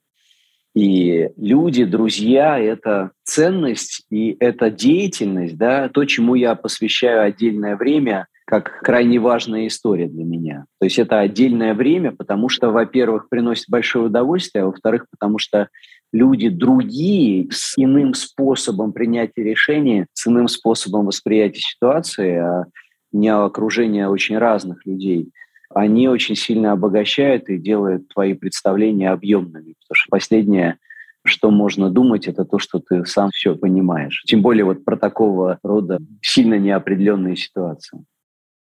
И 0.76 1.30
люди, 1.38 1.86
друзья— 1.86 2.60
это 2.60 3.12
ценность 3.24 4.06
и 4.10 4.36
это 4.40 4.72
деятельность, 4.72 5.56
да, 5.56 5.88
то, 5.90 6.04
чему 6.06 6.34
я 6.34 6.56
посвящаю 6.56 7.24
отдельное 7.24 7.76
время, 7.76 8.28
как 8.46 8.80
крайне 8.82 9.20
важная 9.20 9.68
история 9.68 10.08
для 10.08 10.24
меня. 10.24 10.66
То 10.80 10.86
есть 10.86 10.98
это 10.98 11.20
отдельное 11.20 11.76
время, 11.76 12.12
потому 12.12 12.50
что, 12.50 12.72
во-первых, 12.72 13.30
приносит 13.30 13.66
большое 13.70 14.06
удовольствие, 14.06 14.64
а 14.64 14.68
во-вторых, 14.68 15.06
потому 15.12 15.38
что 15.38 15.70
люди 16.12 16.50
другие 16.50 17.48
с 17.52 17.74
иным 17.78 18.16
способом 18.16 18.94
принятия 18.94 19.44
решений, 19.44 20.08
с 20.14 20.28
иным 20.28 20.48
способом 20.48 21.06
восприятия 21.06 21.62
ситуации, 21.62 22.36
а 22.38 22.66
у 23.12 23.18
меня 23.18 23.44
окружение 23.44 24.10
очень 24.10 24.40
разных 24.40 24.86
людей— 24.88 25.30
они 25.76 26.08
очень 26.08 26.36
сильно 26.36 26.72
обогащают 26.72 27.50
и 27.50 27.58
делают 27.58 28.08
твои 28.10 28.34
представления 28.34 29.10
объемными. 29.12 29.76
Потому 29.82 29.96
что 29.96 30.10
последнее, 30.10 30.78
что 31.26 31.52
можно 31.52 31.90
думать, 31.90 32.28
это 32.28 32.46
то, 32.46 32.60
что 32.60 32.80
ты 32.80 33.06
сам 33.06 33.30
все 33.32 33.56
понимаешь. 33.56 34.24
Тем 34.26 34.42
более 34.42 34.66
вот 34.66 34.84
про 34.86 34.98
такого 34.98 35.60
рода 35.64 36.00
сильно 36.22 36.56
неопределенные 36.56 37.36
ситуации. 37.36 38.04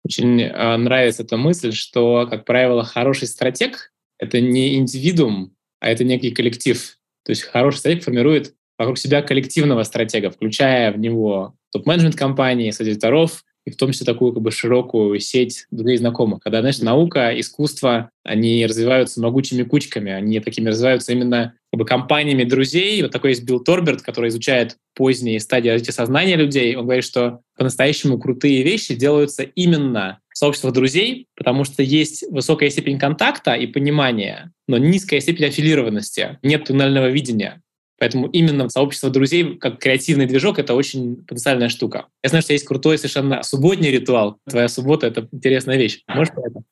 Очень 0.05 0.41
э, 0.41 0.77
нравится 0.77 1.23
эта 1.23 1.37
мысль, 1.37 1.73
что, 1.73 2.27
как 2.29 2.45
правило, 2.45 2.83
хороший 2.83 3.29
стратег— 3.29 3.93
это 4.19 4.41
не 4.41 4.75
индивидуум, 4.75 5.55
а 5.81 5.91
это 5.91 6.05
некий 6.05 6.33
коллектив. 6.33 6.99
То 7.25 7.31
есть 7.31 7.43
хороший 7.43 7.79
стратег 7.79 8.03
формирует 8.03 8.55
вокруг 8.79 8.99
себя 8.99 9.23
коллективного 9.23 9.85
стратега, 9.85 10.31
включая 10.31 10.93
в 10.93 10.99
него 10.99 11.55
топ-менеджмент 11.71 12.17
компании, 12.17 12.71
содиректоров, 12.73 13.45
и 13.65 13.71
в 13.71 13.77
том 13.77 13.93
числе 13.93 14.05
такую 14.05 14.33
как 14.33 14.43
бы 14.43 14.51
широкую 14.51 15.19
сеть 15.21 15.67
друзей 15.71 15.99
знакомых. 15.99 16.41
Когда, 16.41 16.61
знаешь, 16.61 16.81
наука, 16.81 17.39
искусство, 17.39 18.11
они 18.25 18.67
развиваются 18.67 19.21
могучими 19.21 19.63
кучками, 19.63 20.11
они 20.11 20.41
такими 20.41 20.69
развиваются 20.69 21.13
именно 21.13 21.55
как 21.71 21.79
бы 21.79 21.87
компаниями 21.87 22.45
друзей. 22.45 23.01
Вот 23.03 23.13
такой 23.13 23.31
есть 23.31 23.45
Билл 23.45 23.61
Торберт, 23.61 24.03
который 24.03 24.29
изучает 24.29 24.77
поздние 24.95 25.41
стадии 25.41 25.71
развития 25.71 25.93
сознания 25.93 26.37
людей. 26.37 26.75
Он 26.77 26.85
говорит, 26.85 27.05
что 27.05 27.41
по-настоящему 27.57 28.19
крутые 28.19 28.63
вещи 28.63 28.95
делаются 28.95 29.43
именно 29.43 30.19
в 30.29 30.39
сообществах 30.39 30.73
друзей, 30.73 31.29
потому 31.37 31.65
что 31.65 31.83
есть 31.83 32.25
высокая 32.31 32.71
степень 32.71 32.99
контакта 32.99 33.55
и 33.55 33.67
понимания, 33.67 34.53
но 34.67 34.79
низкая 34.79 35.21
степень 35.21 35.47
аффилированности, 35.47 36.39
нет 36.43 36.65
туннельного 36.65 37.11
видения. 37.11 37.63
Поэтому 38.03 38.27
именно 38.27 38.69
сообщество 38.69 39.11
друзей, 39.11 39.57
как 39.59 39.79
креативный 39.79 40.27
движок, 40.27 40.59
это 40.59 40.75
очень 40.75 41.25
потенциальная 41.25 41.69
штука. 41.69 42.07
Я 42.25 42.31
знаю, 42.31 42.43
что 42.43 42.53
есть 42.53 42.67
крутой 42.67 42.99
совершенно 42.99 43.45
субботний 43.45 43.93
ритуал. 43.93 44.41
Твоя 44.51 44.67
суббота— 44.67 45.07
это 45.07 45.29
интересная 45.31 45.77
вещь. 45.77 46.03
Можешь 46.09 46.35
про 46.35 46.49
это? 46.49 46.63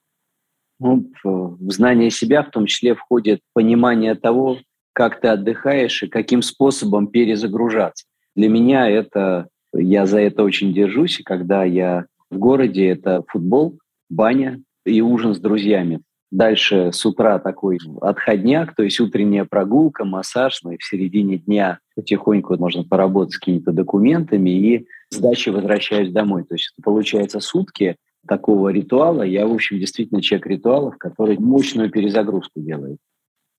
Ну, 0.81 1.09
в 1.23 1.71
знание 1.71 2.11
себя 2.11 2.43
в 2.43 2.51
том 2.51 2.67
числе 2.67 2.97
входит 2.97 3.43
понимание 3.53 4.17
того, 4.17 4.59
как 4.93 5.21
ты 5.21 5.29
отдыхаешь 5.29 6.03
и 6.03 6.09
каким 6.09 6.43
способом 6.43 7.07
перезагружаться. 7.07 8.07
Для 8.35 8.49
меня 8.49 8.91
это, 8.91 9.47
я 9.73 10.07
за 10.07 10.19
это 10.19 10.43
очень 10.43 10.75
держусь, 10.75 11.21
и 11.21 11.23
когда 11.23 11.63
я 11.63 12.07
в 12.29 12.39
городе, 12.39 12.89
это 12.89 13.23
футбол, 13.29 13.79
баня 14.09 14.61
и 14.85 15.01
ужин 15.01 15.37
с 15.37 15.39
друзьями. 15.39 16.01
Дальше 16.31 16.93
с 16.93 17.05
утра 17.05 17.41
такой 17.41 17.79
отходняк, 18.01 18.77
то 18.77 18.85
есть 18.85 19.01
утренняя 19.01 19.45
прогулка, 19.45 20.05
массаж, 20.05 20.61
ну 20.63 20.71
и 20.71 20.79
в 20.79 20.85
середине 20.85 21.39
дня 21.39 21.81
потихоньку 21.97 22.57
можно 22.57 22.85
поработать 22.85 23.35
с 23.35 23.39
какими-то 23.39 23.73
документами 23.73 24.51
и 24.51 24.87
с 25.11 25.19
дачи 25.19 25.49
возвращаюсь 25.49 26.13
домой. 26.13 26.45
То 26.45 26.55
есть 26.55 26.73
получается 26.83 27.41
сутки 27.41 27.97
такого 28.29 28.69
ритуала. 28.69 29.23
Я, 29.23 29.47
в 29.47 29.53
общем, 29.53 29.79
действительно 29.81 30.23
человек 30.23 30.47
ритуалов, 30.47 30.99
который 30.99 31.37
мощную 31.39 31.91
перезагрузку 31.91 32.61
делает. 32.61 32.99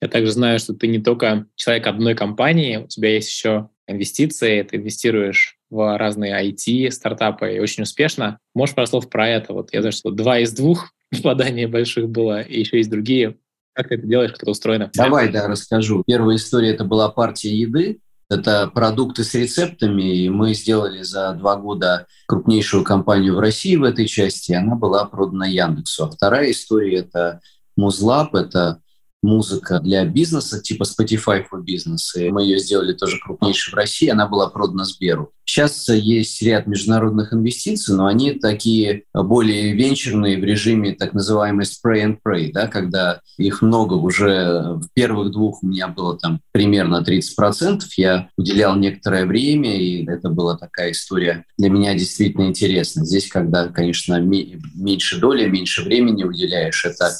Я 0.01 0.07
также 0.07 0.31
знаю, 0.31 0.57
что 0.57 0.73
ты 0.73 0.87
не 0.87 0.99
только 0.99 1.47
человек 1.55 1.87
одной 1.87 2.15
компании, 2.15 2.77
у 2.77 2.87
тебя 2.87 3.09
есть 3.09 3.29
еще 3.29 3.69
инвестиции, 3.85 4.63
ты 4.63 4.77
инвестируешь 4.77 5.57
в 5.69 5.97
разные 5.97 6.41
IT, 6.49 6.89
стартапы 6.89 7.53
и 7.53 7.59
очень 7.59 7.83
успешно. 7.83 8.39
Можешь 8.55 8.75
пару 8.75 8.87
слов 8.87 9.09
про 9.09 9.27
это? 9.27 9.53
Вот 9.53 9.73
я 9.73 9.81
знаю, 9.81 9.91
что 9.91 10.09
два 10.09 10.39
из 10.39 10.53
двух 10.53 10.91
попадания 11.11 11.67
больших 11.67 12.09
было, 12.09 12.41
и 12.41 12.59
еще 12.59 12.77
есть 12.77 12.89
другие. 12.89 13.37
Как 13.73 13.89
ты 13.89 13.95
это 13.95 14.07
делаешь, 14.07 14.31
как 14.31 14.43
это 14.43 14.51
устроено? 14.51 14.91
Давай, 14.93 15.31
да, 15.31 15.47
расскажу. 15.47 16.03
Первая 16.05 16.35
история– 16.35 16.69
это 16.71 16.83
была 16.83 17.09
партия 17.09 17.55
еды. 17.55 17.99
Это 18.29 18.71
продукты 18.73 19.25
с 19.25 19.33
рецептами, 19.33 20.23
и 20.23 20.29
мы 20.29 20.53
сделали 20.53 21.01
за 21.01 21.33
два 21.33 21.57
года 21.57 22.07
крупнейшую 22.27 22.85
компанию 22.85 23.35
в 23.35 23.39
России 23.39 23.75
в 23.75 23.83
этой 23.83 24.07
части, 24.07 24.53
она 24.53 24.75
была 24.75 25.03
продана 25.03 25.47
Яндексу. 25.47 26.05
А 26.05 26.09
вторая 26.09 26.51
история– 26.51 26.99
это 26.99 27.41
Музлаб, 27.75 28.33
это 28.35 28.79
музыка 29.21 29.79
для 29.79 30.05
бизнеса, 30.05 30.61
типа 30.61 30.83
Spotify 30.83 31.43
for 31.43 31.61
Business. 31.61 32.19
И 32.19 32.29
мы 32.29 32.43
ее 32.43 32.59
сделали 32.59 32.93
тоже 32.93 33.19
крупнейшей 33.19 33.71
в 33.71 33.75
России, 33.75 34.09
она 34.09 34.27
была 34.27 34.49
продана 34.49 34.85
Сберу. 34.85 35.31
Сейчас 35.43 35.89
есть 35.89 36.41
ряд 36.41 36.65
международных 36.65 37.33
инвестиций, 37.33 37.95
но 37.95 38.05
они 38.05 38.33
такие 38.33 39.03
более 39.13 39.73
венчурные 39.73 40.39
в 40.39 40.43
режиме 40.45 40.93
так 40.93 41.13
называемой 41.13 41.65
spray 41.65 42.05
and 42.05 42.17
pray, 42.25 42.51
да, 42.53 42.67
когда 42.67 43.19
их 43.37 43.61
много 43.61 43.95
уже. 43.95 44.79
В 44.81 44.87
первых 44.93 45.31
двух 45.31 45.61
у 45.61 45.67
меня 45.67 45.87
было 45.89 46.17
там 46.17 46.39
примерно 46.51 47.03
30%. 47.05 47.81
Я 47.97 48.29
уделял 48.37 48.75
некоторое 48.77 49.25
время, 49.25 49.75
и 49.77 50.05
это 50.05 50.29
была 50.29 50.57
такая 50.57 50.91
история 50.91 51.43
для 51.57 51.69
меня 51.69 51.95
действительно 51.95 52.47
интересная. 52.47 53.05
Здесь, 53.05 53.27
когда, 53.27 53.67
конечно, 53.67 54.19
меньше 54.19 55.19
доли, 55.19 55.49
меньше 55.49 55.83
времени 55.83 56.23
уделяешь, 56.23 56.85
это 56.85 57.11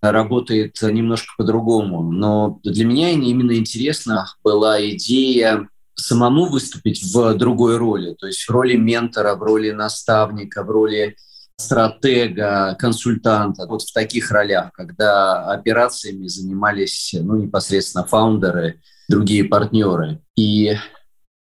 работает 0.00 0.76
немножко 0.82 1.32
по-другому. 1.36 2.10
Но 2.12 2.60
для 2.62 2.84
меня 2.84 3.10
именно 3.10 3.56
интересна 3.56 4.26
была 4.42 4.80
идея 4.90 5.68
самому 5.94 6.46
выступить 6.46 7.02
в 7.02 7.34
другой 7.34 7.76
роли, 7.76 8.14
то 8.14 8.26
есть 8.26 8.44
в 8.44 8.50
роли 8.50 8.76
ментора, 8.76 9.34
в 9.34 9.42
роли 9.42 9.72
наставника, 9.72 10.62
в 10.62 10.70
роли 10.70 11.16
стратега, 11.56 12.76
консультанта, 12.78 13.66
вот 13.66 13.82
в 13.82 13.92
таких 13.92 14.30
ролях, 14.30 14.70
когда 14.72 15.50
операциями 15.50 16.28
занимались 16.28 17.14
ну, 17.20 17.36
непосредственно 17.36 18.06
фаундеры, 18.06 18.80
другие 19.08 19.44
партнеры. 19.44 20.20
И 20.36 20.76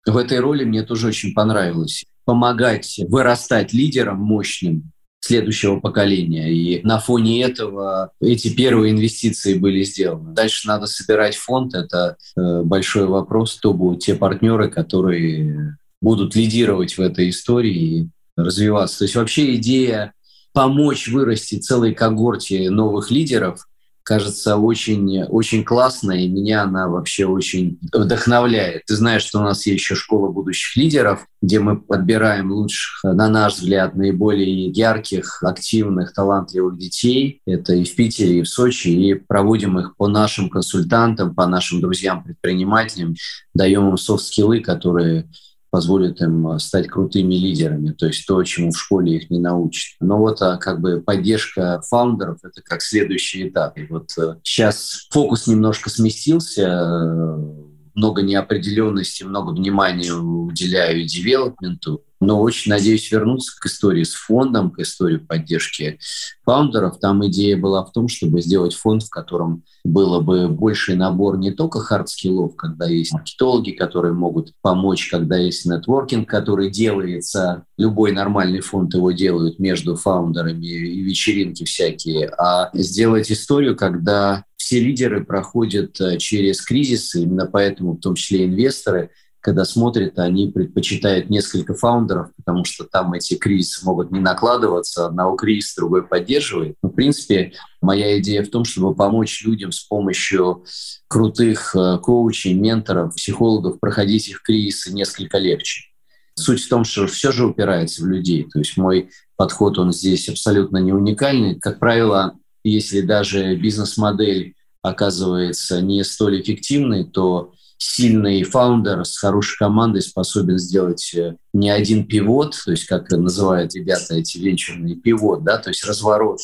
в 0.06 0.16
этой 0.16 0.40
роли 0.40 0.64
мне 0.64 0.82
тоже 0.82 1.08
очень 1.08 1.32
понравилось 1.32 2.04
помогать 2.24 3.00
вырастать 3.08 3.72
лидером 3.72 4.18
мощным, 4.18 4.92
следующего 5.24 5.78
поколения. 5.78 6.52
И 6.52 6.84
на 6.84 6.98
фоне 6.98 7.42
этого 7.42 8.10
эти 8.20 8.54
первые 8.54 8.92
инвестиции 8.92 9.54
были 9.54 9.82
сделаны. 9.84 10.34
Дальше 10.34 10.66
надо 10.66 10.86
собирать 10.86 11.36
фонд. 11.36 11.74
Это 11.74 12.16
э, 12.36 12.62
большой 12.62 13.06
вопрос, 13.06 13.54
кто 13.54 13.72
будут 13.72 14.00
те 14.00 14.16
партнеры, 14.16 14.68
которые 14.68 15.78
будут 16.00 16.34
лидировать 16.34 16.98
в 16.98 17.00
этой 17.00 17.30
истории 17.30 18.00
и 18.00 18.08
развиваться. 18.36 18.98
То 18.98 19.04
есть 19.04 19.14
вообще 19.14 19.54
идея 19.54 20.12
помочь 20.52 21.08
вырасти 21.08 21.58
целой 21.58 21.94
когорте 21.94 22.68
новых 22.68 23.10
лидеров 23.10 23.66
кажется 24.02 24.56
очень, 24.56 25.22
очень 25.24 25.64
классная, 25.64 26.18
и 26.18 26.28
меня 26.28 26.62
она 26.62 26.88
вообще 26.88 27.26
очень 27.26 27.78
вдохновляет. 27.92 28.84
Ты 28.86 28.96
знаешь, 28.96 29.22
что 29.22 29.40
у 29.40 29.42
нас 29.42 29.66
есть 29.66 29.80
еще 29.80 29.94
школа 29.94 30.30
будущих 30.30 30.76
лидеров, 30.76 31.26
где 31.40 31.58
мы 31.60 31.80
подбираем 31.80 32.52
лучших, 32.52 33.02
на 33.02 33.28
наш 33.28 33.54
взгляд, 33.54 33.96
наиболее 33.96 34.68
ярких, 34.68 35.42
активных, 35.42 36.12
талантливых 36.12 36.78
детей. 36.78 37.40
Это 37.46 37.74
и 37.74 37.84
в 37.84 37.94
Питере, 37.94 38.38
и 38.38 38.42
в 38.42 38.48
Сочи, 38.48 38.88
и 38.88 39.14
проводим 39.14 39.78
их 39.78 39.96
по 39.96 40.08
нашим 40.08 40.48
консультантам, 40.48 41.34
по 41.34 41.46
нашим 41.46 41.80
друзьям-предпринимателям, 41.80 43.14
даем 43.54 43.88
им 43.88 43.96
софт-скиллы, 43.96 44.60
которые 44.60 45.28
позволит 45.72 46.20
им 46.20 46.48
э, 46.48 46.58
стать 46.58 46.86
крутыми 46.86 47.34
лидерами, 47.34 47.92
то 47.92 48.06
есть 48.06 48.26
то, 48.26 48.44
чему 48.44 48.70
в 48.72 48.78
школе 48.78 49.16
их 49.16 49.30
не 49.30 49.40
научат. 49.40 49.96
Но 50.00 50.18
вот 50.18 50.42
а, 50.42 50.58
как 50.58 50.82
бы 50.82 51.00
поддержка 51.00 51.80
фаундеров– 51.88 52.40
это 52.44 52.60
как 52.62 52.82
следующий 52.82 53.48
этап. 53.48 53.78
И 53.78 53.86
вот 53.86 54.10
сейчас 54.44 54.94
э, 54.94 55.14
фокус 55.14 55.46
немножко 55.46 55.88
сместился, 55.88 56.62
э, 56.62 57.71
много 57.94 58.22
неопределенности, 58.22 59.22
много 59.24 59.50
внимания 59.50 60.12
уделяю 60.12 61.04
девелопменту, 61.04 62.02
но 62.22 62.40
очень 62.40 62.70
надеюсь 62.70 63.10
вернуться 63.10 63.52
к 63.58 63.66
истории 63.66 64.04
с 64.04 64.14
фондом, 64.14 64.70
к 64.70 64.78
истории 64.78 65.16
поддержки 65.16 65.98
фаундеров. 66.44 67.00
Там 67.00 67.26
идея 67.26 67.56
была 67.56 67.84
в 67.84 67.90
том, 67.90 68.08
чтобы 68.08 68.40
сделать 68.40 68.74
фонд, 68.74 69.02
в 69.02 69.10
котором 69.10 69.64
было 69.84 70.20
бы 70.20 70.48
больший 70.48 70.94
набор 70.94 71.36
не 71.36 71.50
только 71.50 71.80
хард-скиллов, 71.80 72.54
когда 72.54 72.86
есть 72.86 73.12
маркетологи, 73.12 73.72
которые 73.72 74.14
могут 74.14 74.52
помочь, 74.62 75.08
когда 75.10 75.36
есть 75.36 75.66
нетворкинг, 75.66 76.28
который 76.28 76.70
делается, 76.70 77.64
любой 77.76 78.12
нормальный 78.12 78.60
фонд 78.60 78.94
его 78.94 79.10
делают 79.10 79.58
между 79.58 79.96
фаундерами 79.96 80.64
и 80.64 81.02
вечеринки 81.02 81.64
всякие, 81.64 82.28
а 82.38 82.70
сделать 82.72 83.32
историю, 83.32 83.76
когда 83.76 84.44
все 84.62 84.80
лидеры 84.80 85.24
проходят 85.24 86.00
э, 86.00 86.18
через 86.18 86.60
кризисы, 86.62 87.22
именно 87.22 87.46
поэтому 87.46 87.92
в 87.94 88.00
том 88.00 88.14
числе 88.14 88.46
инвесторы– 88.46 89.10
когда 89.42 89.64
смотрят, 89.64 90.20
они 90.20 90.46
предпочитают 90.46 91.28
несколько 91.28 91.74
фаундеров, 91.74 92.30
потому 92.36 92.64
что 92.64 92.84
там 92.84 93.12
эти 93.12 93.34
кризисы 93.34 93.84
могут 93.84 94.12
не 94.12 94.20
накладываться, 94.20 95.06
одного 95.06 95.36
кризис 95.36 95.74
другой 95.74 96.06
поддерживает. 96.06 96.76
Но, 96.80 96.90
в 96.90 96.92
принципе, 96.92 97.52
моя 97.80 98.18
идея 98.20 98.44
в 98.44 98.50
том, 98.50 98.64
чтобы 98.64 98.94
помочь 98.94 99.44
людям 99.44 99.72
с 99.72 99.80
помощью 99.80 100.64
крутых 101.08 101.74
э, 101.74 101.98
коучей, 101.98 102.54
менторов, 102.54 103.16
психологов 103.16 103.80
проходить 103.80 104.28
их 104.28 104.42
кризисы 104.42 104.94
несколько 104.94 105.38
легче. 105.38 105.90
Суть 106.36 106.62
в 106.62 106.68
том, 106.68 106.84
что 106.84 107.08
все 107.08 107.32
же 107.32 107.46
упирается 107.46 108.04
в 108.04 108.06
людей. 108.06 108.48
То 108.48 108.60
есть 108.60 108.76
мой 108.76 109.10
подход, 109.36 109.76
он 109.76 109.92
здесь 109.92 110.28
абсолютно 110.28 110.78
не 110.78 110.92
уникальный. 110.92 111.58
Как 111.58 111.80
правило, 111.80 112.38
если 112.64 113.00
даже 113.00 113.56
бизнес-модель 113.56 114.54
оказывается 114.82 115.80
не 115.80 116.02
столь 116.04 116.40
эффективной, 116.40 117.04
то 117.04 117.54
сильный 117.82 118.42
фаундер 118.44 119.04
с 119.04 119.18
хорошей 119.18 119.56
командой 119.58 120.02
способен 120.02 120.58
сделать 120.58 121.12
э, 121.14 121.36
не 121.52 121.68
один 121.68 122.06
пивот, 122.06 122.56
то 122.64 122.70
есть 122.70 122.86
как 122.86 123.10
называют 123.10 123.74
ребята 123.74 124.14
эти 124.14 124.38
венчурные 124.38 124.94
пивот, 124.94 125.42
да, 125.42 125.58
то 125.58 125.70
есть 125.70 125.84
разворот, 125.84 126.38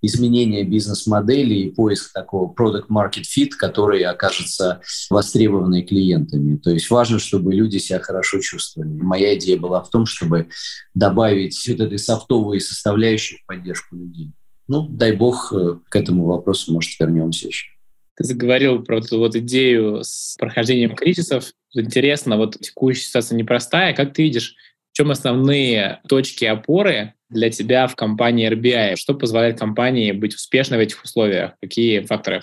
изменение 0.00 0.64
бизнес-модели 0.64 1.54
и 1.54 1.70
поиск 1.70 2.12
такого 2.12 2.52
product 2.52 2.86
market 2.88 3.24
fit, 3.24 3.50
который 3.58 4.02
окажется 4.04 4.80
востребованный 5.10 5.82
клиентами. 5.82 6.56
То 6.56 6.70
есть 6.70 6.88
важно, 6.90 7.18
чтобы 7.18 7.52
люди 7.52 7.78
себя 7.78 8.00
хорошо 8.00 8.40
чувствовали. 8.40 8.88
Моя 8.88 9.36
идея 9.36 9.58
была 9.58 9.82
в 9.82 9.90
том, 9.90 10.06
чтобы 10.06 10.48
добавить 10.94 11.68
вот 11.68 11.80
этой 11.80 11.98
софтовой 11.98 12.60
составляющей 12.60 13.36
в 13.36 13.46
поддержку 13.46 13.96
людей. 13.96 14.32
Ну, 14.68 14.86
дай 14.86 15.12
бог, 15.12 15.52
э, 15.52 15.78
к 15.88 15.96
этому 15.96 16.26
вопросу, 16.26 16.72
может, 16.72 16.98
вернемся 17.00 17.48
еще. 17.48 17.66
Ты 18.16 18.24
заговорил 18.24 18.82
про 18.82 18.98
эту 18.98 19.18
вот 19.18 19.34
идею 19.36 20.00
с 20.02 20.36
прохождением 20.38 20.94
кризисов. 20.94 21.52
Интересно, 21.72 22.36
вот 22.36 22.58
текущая 22.60 23.04
ситуация 23.04 23.36
непростая. 23.36 23.94
Как 23.94 24.12
ты 24.12 24.24
видишь, 24.24 24.56
в 24.92 24.96
чем 24.96 25.10
основные 25.10 26.00
точки 26.08 26.44
опоры 26.44 27.14
для 27.30 27.48
тебя 27.50 27.86
в 27.86 27.94
компании 27.94 28.50
RBI? 28.50 28.96
Что 28.96 29.14
позволяет 29.14 29.58
компании 29.58 30.12
быть 30.12 30.34
успешной 30.34 30.78
в 30.78 30.82
этих 30.82 31.02
условиях? 31.04 31.52
Какие 31.62 32.00
факторы? 32.00 32.42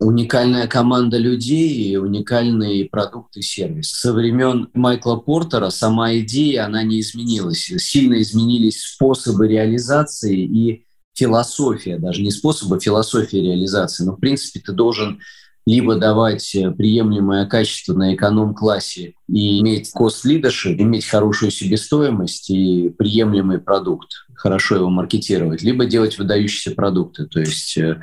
Уникальная 0.00 0.66
команда 0.66 1.18
людей 1.18 1.68
и 1.68 1.96
уникальный 1.96 2.86
продукт 2.90 3.36
и 3.36 3.42
сервис. 3.42 3.90
Со 3.90 4.12
времен 4.12 4.68
Майкла 4.74 5.16
Портера 5.16 5.70
сама 5.70 6.16
идея, 6.18 6.64
она 6.64 6.82
не 6.82 7.00
изменилась. 7.00 7.70
Сильно 7.78 8.20
изменились 8.20 8.82
способы 8.82 9.46
реализации 9.46 10.40
и 10.40 10.85
философия, 11.16 11.98
даже 11.98 12.22
не 12.22 12.30
способа, 12.30 12.78
философия 12.78 13.40
реализации. 13.40 14.04
Но, 14.04 14.12
в 14.12 14.20
принципе, 14.20 14.60
ты 14.60 14.72
должен 14.72 15.20
либо 15.66 15.96
давать 15.96 16.54
э, 16.54 16.70
приемлемое 16.70 17.46
качество 17.46 17.92
на 17.92 18.14
эконом-классе 18.14 19.14
и 19.28 19.60
иметь 19.60 19.90
leadership, 19.96 20.76
иметь 20.76 21.06
хорошую 21.06 21.50
себестоимость 21.50 22.50
и 22.50 22.90
приемлемый 22.90 23.58
продукт, 23.58 24.26
хорошо 24.34 24.76
его 24.76 24.90
маркетировать, 24.90 25.62
либо 25.62 25.86
делать 25.86 26.18
выдающиеся 26.18 26.70
продукты, 26.70 27.26
то 27.26 27.40
есть 27.40 27.76
э, 27.78 28.00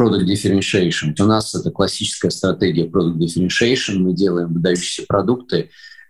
product 0.00 0.24
differentiation. 0.24 1.14
У 1.20 1.24
нас 1.24 1.54
это 1.54 1.70
классическая 1.70 2.30
стратегия 2.30 2.86
product 2.86 3.18
differentiation, 3.18 3.98
мы 3.98 4.14
делаем 4.14 4.54
выдающиеся 4.54 5.04
продукты, 5.06 5.68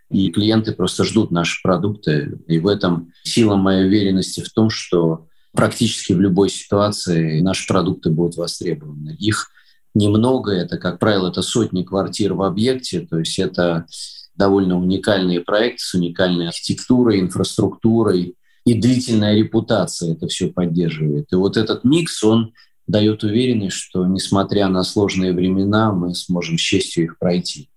и 0.09 0.31
клиенты 0.31 0.73
просто 0.73 1.05
ждут 1.05 1.31
наши 1.31 1.61
продукты. 1.63 2.39
И 2.47 2.59
в 2.59 2.69
этом 2.69 3.13
сила 3.25 3.57
моей 3.57 3.87
уверенности 3.87 4.41
в 4.41 4.53
том, 4.53 4.69
что 4.69 5.27
практически 5.53 6.13
в 6.13 6.21
любой 6.21 6.49
ситуации 6.49 7.41
наши 7.41 7.67
продукты 7.67 8.11
будут 8.11 8.37
востребованы. 8.37 9.17
Их 9.19 9.51
немного, 9.95 10.53
это, 10.53 10.79
как 10.79 10.99
правило, 10.99 11.29
это 11.29 11.43
сотни 11.43 11.83
квартир 11.83 12.35
в 12.35 12.43
объекте, 12.43 13.01
то 13.01 13.19
есть 13.19 13.39
это 13.39 13.87
довольно 14.35 14.79
уникальные 14.79 15.41
проекты 15.41 15.83
с 15.83 15.95
уникальной 15.95 16.49
архитектурой, 16.49 17.21
инфраструктурой 17.21 18.37
и 18.65 18.75
длительная 18.75 19.37
репутация 19.37 20.13
это 20.13 20.29
все 20.29 20.49
поддерживает. 20.49 21.27
И 21.33 21.37
вот 21.37 21.57
этот 21.57 21.85
микс, 21.85 22.23
он 22.23 22.53
дает 22.87 23.25
уверенность, 23.25 23.77
что 23.77 24.07
несмотря 24.07 24.69
на 24.69 24.85
сложные 24.85 25.33
времена, 25.33 25.93
мы 25.93 26.15
сможем 26.15 26.59
с 26.59 26.61
честью 26.61 27.05
их 27.05 27.19
пройти. 27.19 27.69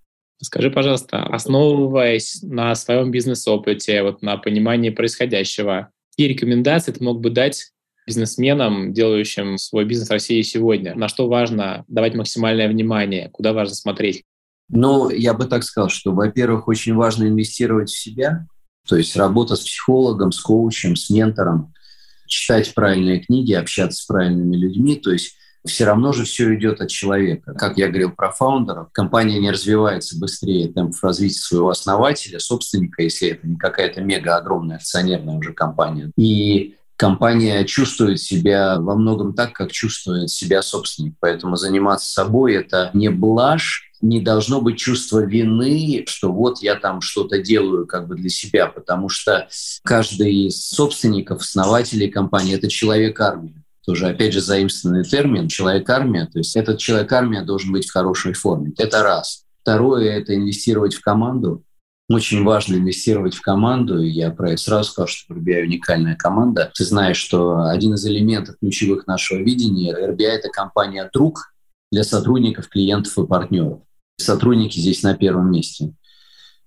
Скажи, 0.42 0.70
пожалуйста, 0.70 1.22
основываясь 1.22 2.42
на 2.42 2.74
своем 2.74 3.10
бизнес-опыте, 3.10 4.02
вот 4.02 4.22
на 4.22 4.36
понимании 4.36 4.90
происходящего, 4.90 5.90
какие 6.16 6.32
рекомендации 6.32 6.92
ты 6.92 7.04
мог 7.04 7.20
бы 7.20 7.28
дать 7.28 7.72
бизнесменам, 8.06 8.94
делающим 8.94 9.58
свой 9.58 9.84
бизнес 9.84 10.08
в 10.08 10.12
России 10.12 10.40
сегодня? 10.40 10.94
На 10.94 11.08
что 11.08 11.28
важно 11.28 11.84
давать 11.88 12.14
максимальное 12.14 12.70
внимание? 12.70 13.28
Куда 13.30 13.52
важно 13.52 13.74
смотреть? 13.74 14.24
Ну, 14.70 15.10
я 15.10 15.34
бы 15.34 15.44
так 15.44 15.62
сказал, 15.62 15.90
что, 15.90 16.12
во-первых, 16.12 16.68
очень 16.68 16.94
важно 16.94 17.24
инвестировать 17.24 17.90
в 17.90 17.98
себя, 17.98 18.46
то 18.88 18.96
есть 18.96 19.14
работа 19.14 19.56
с 19.56 19.60
психологом, 19.60 20.32
с 20.32 20.40
коучем, 20.40 20.96
с 20.96 21.10
ментором, 21.10 21.74
читать 22.26 22.72
правильные 22.72 23.20
книги, 23.20 23.52
общаться 23.52 24.02
с 24.02 24.06
правильными 24.06 24.56
людьми, 24.56 24.96
то 24.96 25.12
есть 25.12 25.36
все 25.66 25.84
равно 25.84 26.12
же 26.12 26.24
все 26.24 26.54
идет 26.54 26.80
от 26.80 26.88
человека. 26.88 27.54
Как 27.54 27.76
я 27.76 27.88
говорил 27.88 28.10
про 28.12 28.30
фаундеров, 28.30 28.88
компания 28.92 29.38
не 29.38 29.50
развивается 29.50 30.18
быстрее 30.18 30.68
темпов 30.68 31.02
развития 31.02 31.40
своего 31.40 31.70
основателя, 31.70 32.38
собственника, 32.38 33.02
если 33.02 33.28
это 33.28 33.46
не 33.46 33.56
какая-то 33.56 34.00
мега 34.00 34.36
огромная 34.36 34.76
акционерная 34.76 35.34
уже 35.34 35.52
компания. 35.52 36.10
И 36.16 36.76
компания 36.96 37.64
чувствует 37.64 38.20
себя 38.20 38.78
во 38.80 38.94
многом 38.94 39.34
так, 39.34 39.52
как 39.52 39.72
чувствует 39.72 40.30
себя 40.30 40.62
собственник. 40.62 41.14
Поэтому 41.20 41.56
заниматься 41.56 42.10
собой– 42.10 42.54
это 42.56 42.90
не 42.94 43.10
блажь, 43.10 43.90
не 44.00 44.20
должно 44.20 44.60
быть 44.60 44.78
чувства 44.78 45.24
вины, 45.24 46.04
что 46.06 46.32
вот 46.32 46.62
я 46.62 46.74
там 46.74 47.00
что-то 47.00 47.38
делаю 47.38 47.86
как 47.86 48.08
бы 48.08 48.14
для 48.14 48.28
себя, 48.28 48.66
потому 48.66 49.08
что 49.08 49.48
каждый 49.82 50.46
из 50.46 50.66
собственников, 50.66 51.40
основателей 51.40 52.08
компании– 52.08 52.54
это 52.56 52.68
человек-армия 52.68 53.62
тоже, 53.86 54.08
опять 54.08 54.32
же, 54.32 54.40
заимствованный 54.40 55.04
термин 55.04 55.48
«человек-армия». 55.48 56.26
То 56.26 56.38
есть 56.38 56.56
этот 56.56 56.78
человек-армия 56.78 57.42
должен 57.42 57.72
быть 57.72 57.86
в 57.86 57.92
хорошей 57.92 58.32
форме. 58.32 58.72
Это 58.76 59.02
раз. 59.02 59.44
Второе– 59.62 60.10
это 60.18 60.34
инвестировать 60.34 60.94
в 60.94 61.00
команду. 61.00 61.62
Очень 62.08 62.44
важно 62.44 62.74
инвестировать 62.74 63.34
в 63.34 63.40
команду. 63.40 64.02
Я 64.02 64.30
про 64.30 64.50
это 64.50 64.62
сразу 64.62 64.90
сказал, 64.90 65.08
что 65.08 65.34
RBI 65.34 65.62
уникальная 65.62 66.16
команда. 66.16 66.70
Ты 66.74 66.84
знаешь, 66.84 67.16
что 67.16 67.64
один 67.66 67.94
из 67.94 68.04
элементов 68.06 68.56
ключевых 68.58 69.06
нашего 69.06 69.38
видения– 69.38 69.96
RBI– 70.10 70.22
это 70.24 70.48
компания-друг 70.48 71.54
для 71.92 72.02
сотрудников, 72.02 72.68
клиентов 72.68 73.16
и 73.18 73.26
партнеров. 73.26 73.80
Сотрудники 74.18 74.78
здесь 74.80 75.02
на 75.02 75.14
первом 75.14 75.52
месте. 75.52 75.92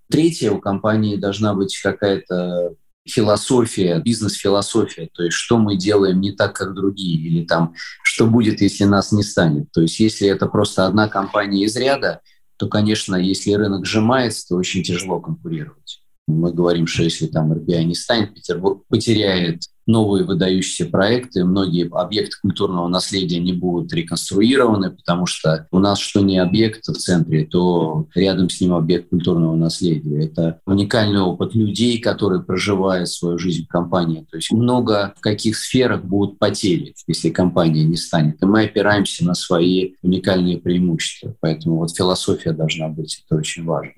Третье, 0.10 0.52
у 0.52 0.60
компании 0.60 1.18
должна 1.18 1.54
быть 1.54 1.78
какая-то 1.78 2.76
философия, 3.12 4.00
бизнес-философия, 4.00 5.10
то 5.14 5.24
есть 5.24 5.36
что 5.36 5.58
мы 5.58 5.76
делаем 5.76 6.22
не 6.22 6.32
так, 6.32 6.54
как 6.54 6.74
другие, 6.74 7.20
или 7.20 7.46
там 7.46 7.74
что 8.04 8.28
будет, 8.28 8.62
если 8.62 8.86
нас 8.86 9.12
не 9.12 9.24
станет. 9.24 9.72
То 9.72 9.82
есть 9.82 10.00
если 10.00 10.28
это 10.28 10.48
просто 10.48 10.86
одна 10.86 11.08
компания 11.08 11.66
из 11.66 11.76
ряда, 11.76 12.22
то, 12.58 12.68
конечно, 12.68 13.16
если 13.16 13.54
рынок 13.54 13.86
сжимается, 13.86 14.50
то 14.50 14.56
очень 14.56 14.84
тяжело 14.84 15.20
конкурировать. 15.20 16.02
Мы 16.28 16.54
говорим, 16.54 16.86
что 16.86 17.04
если 17.04 17.26
там 17.28 17.54
RBI 17.54 17.86
не 17.86 17.96
станет, 17.96 18.36
Петербург 18.36 18.84
потеряет 18.88 19.64
новые 19.90 20.24
выдающиеся 20.24 20.86
проекты, 20.86 21.44
многие 21.44 21.90
объекты 21.92 22.38
культурного 22.42 22.88
наследия 22.88 23.40
не 23.40 23.54
будут 23.54 23.92
реконструированы, 23.92 24.92
потому 24.92 25.26
что 25.26 25.68
у 25.72 25.80
нас 25.80 26.00
что 26.00 26.22
не 26.22 26.38
объект 26.38 26.88
в 26.88 26.94
центре, 26.94 27.46
то 27.46 28.08
рядом 28.14 28.50
с 28.50 28.62
ним 28.62 28.74
объект 28.74 29.10
культурного 29.10 29.56
наследия. 29.56 30.26
Это 30.26 30.62
уникальный 30.66 31.22
опыт 31.22 31.56
людей, 31.56 32.00
которые 32.00 32.42
проживают 32.42 33.10
свою 33.10 33.40
жизнь 33.40 33.66
в 33.66 33.68
компании. 33.68 34.26
То 34.30 34.38
есть 34.38 34.52
много 34.52 35.14
в 35.18 35.22
каких 35.22 35.58
сферах 35.58 36.04
будут 36.04 36.38
потери, 36.38 36.94
если 37.08 37.30
компания 37.30 37.84
не 37.84 37.98
станет. 37.98 38.42
И 38.42 38.46
мы 38.46 38.66
опираемся 38.66 39.26
на 39.26 39.34
свои 39.34 39.94
уникальные 40.04 40.60
преимущества. 40.60 41.36
Поэтому 41.40 41.78
вот 41.78 41.96
философия 41.96 42.52
должна 42.52 42.90
быть, 42.90 43.24
это 43.26 43.40
очень 43.40 43.66
важно. 43.66 43.94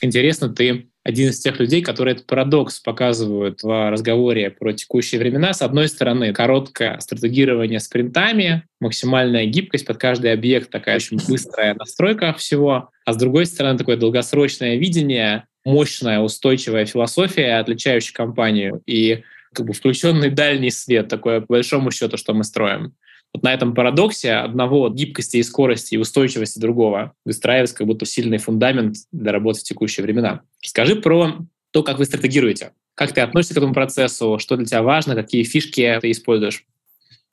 Интересно, 0.00 0.48
ты 0.48 0.88
один 1.08 1.30
из 1.30 1.40
тех 1.40 1.58
людей, 1.58 1.80
которые 1.80 2.16
этот 2.16 2.26
парадокс 2.26 2.80
показывают 2.80 3.62
в 3.62 3.90
разговоре 3.90 4.50
про 4.50 4.74
текущие 4.74 5.18
времена. 5.18 5.54
С 5.54 5.62
одной 5.62 5.88
стороны, 5.88 6.34
короткое 6.34 6.98
стратегирование 6.98 7.80
спринтами, 7.80 8.64
максимальная 8.78 9.46
гибкость 9.46 9.86
под 9.86 9.96
каждый 9.96 10.34
объект, 10.34 10.70
такая 10.70 10.96
очень 10.96 11.18
быстрая 11.28 11.74
настройка 11.74 12.34
всего. 12.34 12.90
А 13.06 13.14
с 13.14 13.16
другой 13.16 13.46
стороны, 13.46 13.78
такое 13.78 13.96
долгосрочное 13.96 14.76
видение, 14.76 15.44
мощная, 15.64 16.20
устойчивая 16.20 16.84
философия, 16.84 17.58
отличающая 17.58 18.12
компанию, 18.12 18.82
и 18.84 19.22
как 19.54 19.64
бы 19.64 19.72
включенный 19.72 20.28
дальний 20.28 20.70
свет, 20.70 21.08
такое 21.08 21.40
по 21.40 21.54
большому 21.54 21.90
счету, 21.90 22.18
что 22.18 22.34
мы 22.34 22.44
строим. 22.44 22.92
Вот 23.32 23.42
на 23.42 23.52
этом 23.52 23.74
парадоксе 23.74 24.32
одного 24.32 24.88
гибкости 24.88 25.36
и 25.36 25.42
скорости 25.42 25.94
и 25.94 25.98
устойчивости 25.98 26.58
другого 26.58 27.12
выстраивается 27.24 27.76
как 27.76 27.86
будто 27.86 28.06
сильный 28.06 28.38
фундамент 28.38 28.96
для 29.12 29.32
работы 29.32 29.60
в 29.60 29.64
текущие 29.64 30.04
времена. 30.04 30.42
Расскажи 30.62 30.96
про 30.96 31.36
то, 31.70 31.82
как 31.82 31.98
вы 31.98 32.04
стратегируете. 32.04 32.72
Как 32.94 33.12
ты 33.12 33.20
относишься 33.20 33.54
к 33.54 33.58
этому 33.58 33.74
процессу, 33.74 34.38
что 34.40 34.56
для 34.56 34.66
тебя 34.66 34.82
важно, 34.82 35.14
какие 35.14 35.44
фишки 35.44 35.98
ты 36.00 36.10
используешь? 36.10 36.64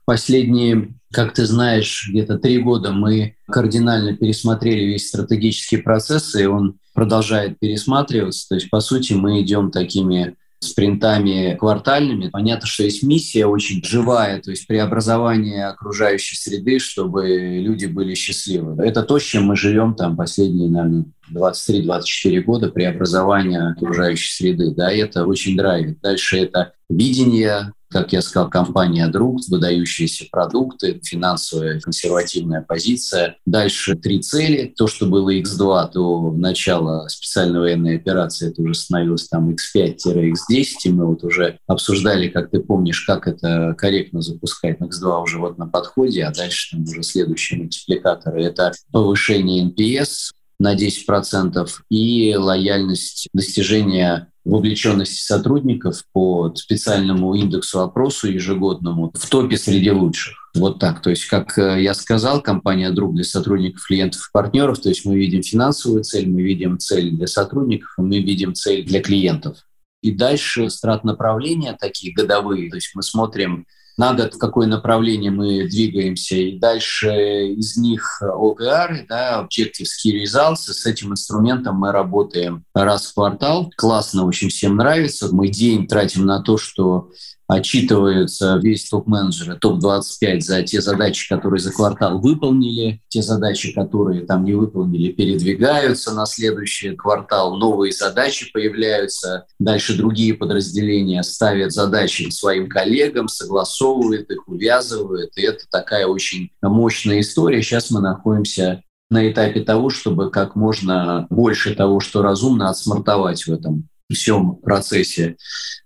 Последние, 0.06 0.94
как 1.12 1.34
ты 1.34 1.46
знаешь, 1.46 2.08
где-то 2.12 2.38
три 2.38 2.60
года 2.60 2.92
мы 2.92 3.38
кардинально 3.48 4.16
пересмотрели 4.16 4.84
весь 4.86 5.08
стратегический 5.08 5.78
процесс, 5.78 6.36
и 6.36 6.46
он 6.46 6.78
продолжает 6.94 7.58
пересматриваться. 7.58 8.50
То 8.50 8.56
есть, 8.56 8.70
по 8.70 8.80
сути, 8.82 9.14
мы 9.14 9.42
идем 9.42 9.72
такими 9.72 10.36
спринтами 10.66 11.56
квартальными. 11.60 12.30
Понятно, 12.30 12.68
что 12.68 12.84
есть 12.84 13.04
миссия 13.04 13.46
очень 13.46 13.84
живая, 13.84 14.42
то 14.42 14.52
есть 14.52 14.68
преобразование 14.68 15.66
окружающей 15.66 16.36
среды, 16.36 16.80
чтобы 16.80 17.28
люди 17.60 17.86
были 17.86 18.14
счастливы. 18.16 18.84
Это 18.84 19.04
то, 19.04 19.20
с 19.20 19.24
чем 19.24 19.46
мы 19.46 19.56
живем 19.56 19.96
там 19.96 20.18
последние, 20.18 20.70
наверное, 20.70 21.06
23-24 21.34 22.42
года 22.42 22.70
преобразования 22.70 23.70
окружающей 23.70 24.32
среды. 24.32 24.72
Да, 24.72 24.92
это 24.92 25.26
очень 25.26 25.58
драйвит. 25.58 26.00
Дальше 26.02 26.38
это 26.38 26.74
видение 26.90 27.72
как 27.96 28.12
я 28.12 28.22
сказал, 28.22 28.50
компания 28.50 29.08
«Друг», 29.08 29.40
выдающиеся 29.48 30.26
продукты, 30.30 31.00
финансовая 31.02 31.80
консервативная 31.80 32.62
позиция. 32.62 33.38
Дальше 33.46 33.96
три 33.96 34.20
цели. 34.20 34.74
То, 34.76 34.86
что 34.86 35.06
было 35.06 35.34
X2 35.34 35.92
до 35.94 36.32
начала 36.32 37.08
специальной 37.08 37.62
военной 37.62 37.96
операции, 37.96 38.50
это 38.50 38.62
уже 38.62 38.74
становилось 38.74 39.30
там 39.30 39.50
X5-X10. 39.50 40.66
И 40.84 40.90
мы 40.90 41.06
вот 41.06 41.24
уже 41.24 41.58
обсуждали, 41.68 42.28
как 42.28 42.52
ты 42.52 42.60
помнишь, 42.60 43.00
как 43.06 43.30
это 43.30 43.74
корректно 43.78 44.22
запускать. 44.22 44.78
X2 44.82 45.24
уже 45.24 45.40
вот 45.40 45.58
на 45.58 45.66
подходе, 45.66 46.26
а 46.26 46.34
дальше 46.34 46.76
там 46.76 46.84
уже 46.84 47.02
следующие 47.02 47.60
мультипликаторы. 47.60 48.44
Это 48.44 48.74
повышение 48.92 49.70
NPS, 49.70 50.34
на 50.60 50.76
10% 50.76 51.68
и 51.90 52.36
лояльность 52.36 53.28
достижения 53.34 54.32
вовлеченности 54.46 55.22
сотрудников 55.22 56.04
по 56.14 56.54
специальному 56.56 57.34
индексу 57.34 57.82
опросу 57.82 58.28
ежегодному 58.28 59.12
в 59.14 59.30
топе 59.30 59.58
среди 59.58 59.92
лучших. 59.92 60.52
Вот 60.54 60.80
так. 60.80 61.02
То 61.02 61.10
есть, 61.10 61.26
как 61.26 61.58
э, 61.58 61.82
я 61.82 61.94
сказал, 61.94 62.42
компания 62.42 62.92
«Друг» 62.92 63.16
для 63.16 63.26
сотрудников, 63.26 63.84
клиентов 63.86 64.22
и 64.22 64.32
партнеров. 64.32 64.80
То 64.80 64.90
есть 64.90 65.04
мы 65.04 65.18
видим 65.18 65.44
финансовую 65.44 66.04
цель, 66.04 66.30
мы 66.30 66.44
видим 66.44 66.80
цель 66.80 67.12
для 67.12 67.28
сотрудников, 67.28 67.90
мы 67.98 68.20
видим 68.20 68.54
цель 68.54 68.86
для 68.86 69.02
клиентов. 69.02 69.58
И 70.02 70.12
дальше 70.12 70.70
страт 70.70 71.04
направления 71.04 71.76
такие 71.78 72.14
годовые. 72.14 72.70
То 72.70 72.76
есть 72.76 72.92
мы 72.94 73.02
смотрим 73.02 73.66
на 73.98 74.14
год, 74.14 74.34
в 74.34 74.38
какое 74.38 74.68
направление 74.68 75.32
мы 75.32 75.68
двигаемся, 75.68 76.36
и 76.36 76.58
дальше 76.58 77.10
из 77.56 77.78
них 77.78 78.22
OKR, 78.22 79.06
да, 79.08 79.48
Objective 79.48 79.88
Key 80.06 80.24
Results, 80.24 80.72
с 80.74 80.86
этим 80.86 81.12
инструментом 81.12 81.78
мы 81.78 81.92
работаем 81.92 82.64
раз 82.74 83.08
в 83.08 83.14
квартал. 83.14 83.72
Классно, 83.78 84.26
очень 84.26 84.50
всем 84.50 84.76
нравится. 84.76 85.34
Мы 85.34 85.48
день 85.48 85.88
тратим 85.88 86.26
на 86.26 86.42
то, 86.42 86.58
что 86.58 87.10
отчитываются 87.48 88.60
весь 88.62 88.90
топ-менеджеры, 88.90 89.58
топ-25 89.60 90.42
за 90.42 90.64
те 90.64 90.82
задачи, 90.82 91.30
которые 91.30 91.60
за 91.60 91.72
квартал 91.72 92.20
выполнили, 92.20 93.02
те 93.08 93.22
задачи, 93.22 93.74
которые 93.74 94.26
там 94.26 94.44
не 94.44 94.54
выполнили, 94.54 95.12
передвигаются 95.12 96.14
на 96.14 96.26
следующий 96.26 96.96
квартал, 96.96 97.58
новые 97.58 97.92
задачи 97.92 98.52
появляются, 98.52 99.46
дальше 99.60 99.98
другие 99.98 100.34
подразделения 100.34 101.22
ставят 101.24 101.72
задачи 101.72 102.30
своим 102.30 102.68
коллегам, 102.68 103.28
согласовывают 103.28 104.30
их, 104.32 104.48
увязывают, 104.48 105.32
и 105.38 105.42
это 105.42 105.66
такая 105.70 106.08
очень 106.08 106.50
мощная 106.62 107.20
история. 107.20 107.62
Сейчас 107.62 107.92
мы 107.92 108.02
находимся 108.02 108.82
на 109.10 109.30
этапе 109.30 109.62
того, 109.62 109.90
чтобы 109.90 110.32
как 110.32 110.56
можно 110.56 111.28
больше 111.30 111.76
того, 111.76 112.00
что 112.00 112.22
разумно, 112.22 112.70
отсмартовать 112.70 113.46
в 113.46 113.54
этом 113.54 113.88
всем 114.14 114.56
процессе. 114.56 115.38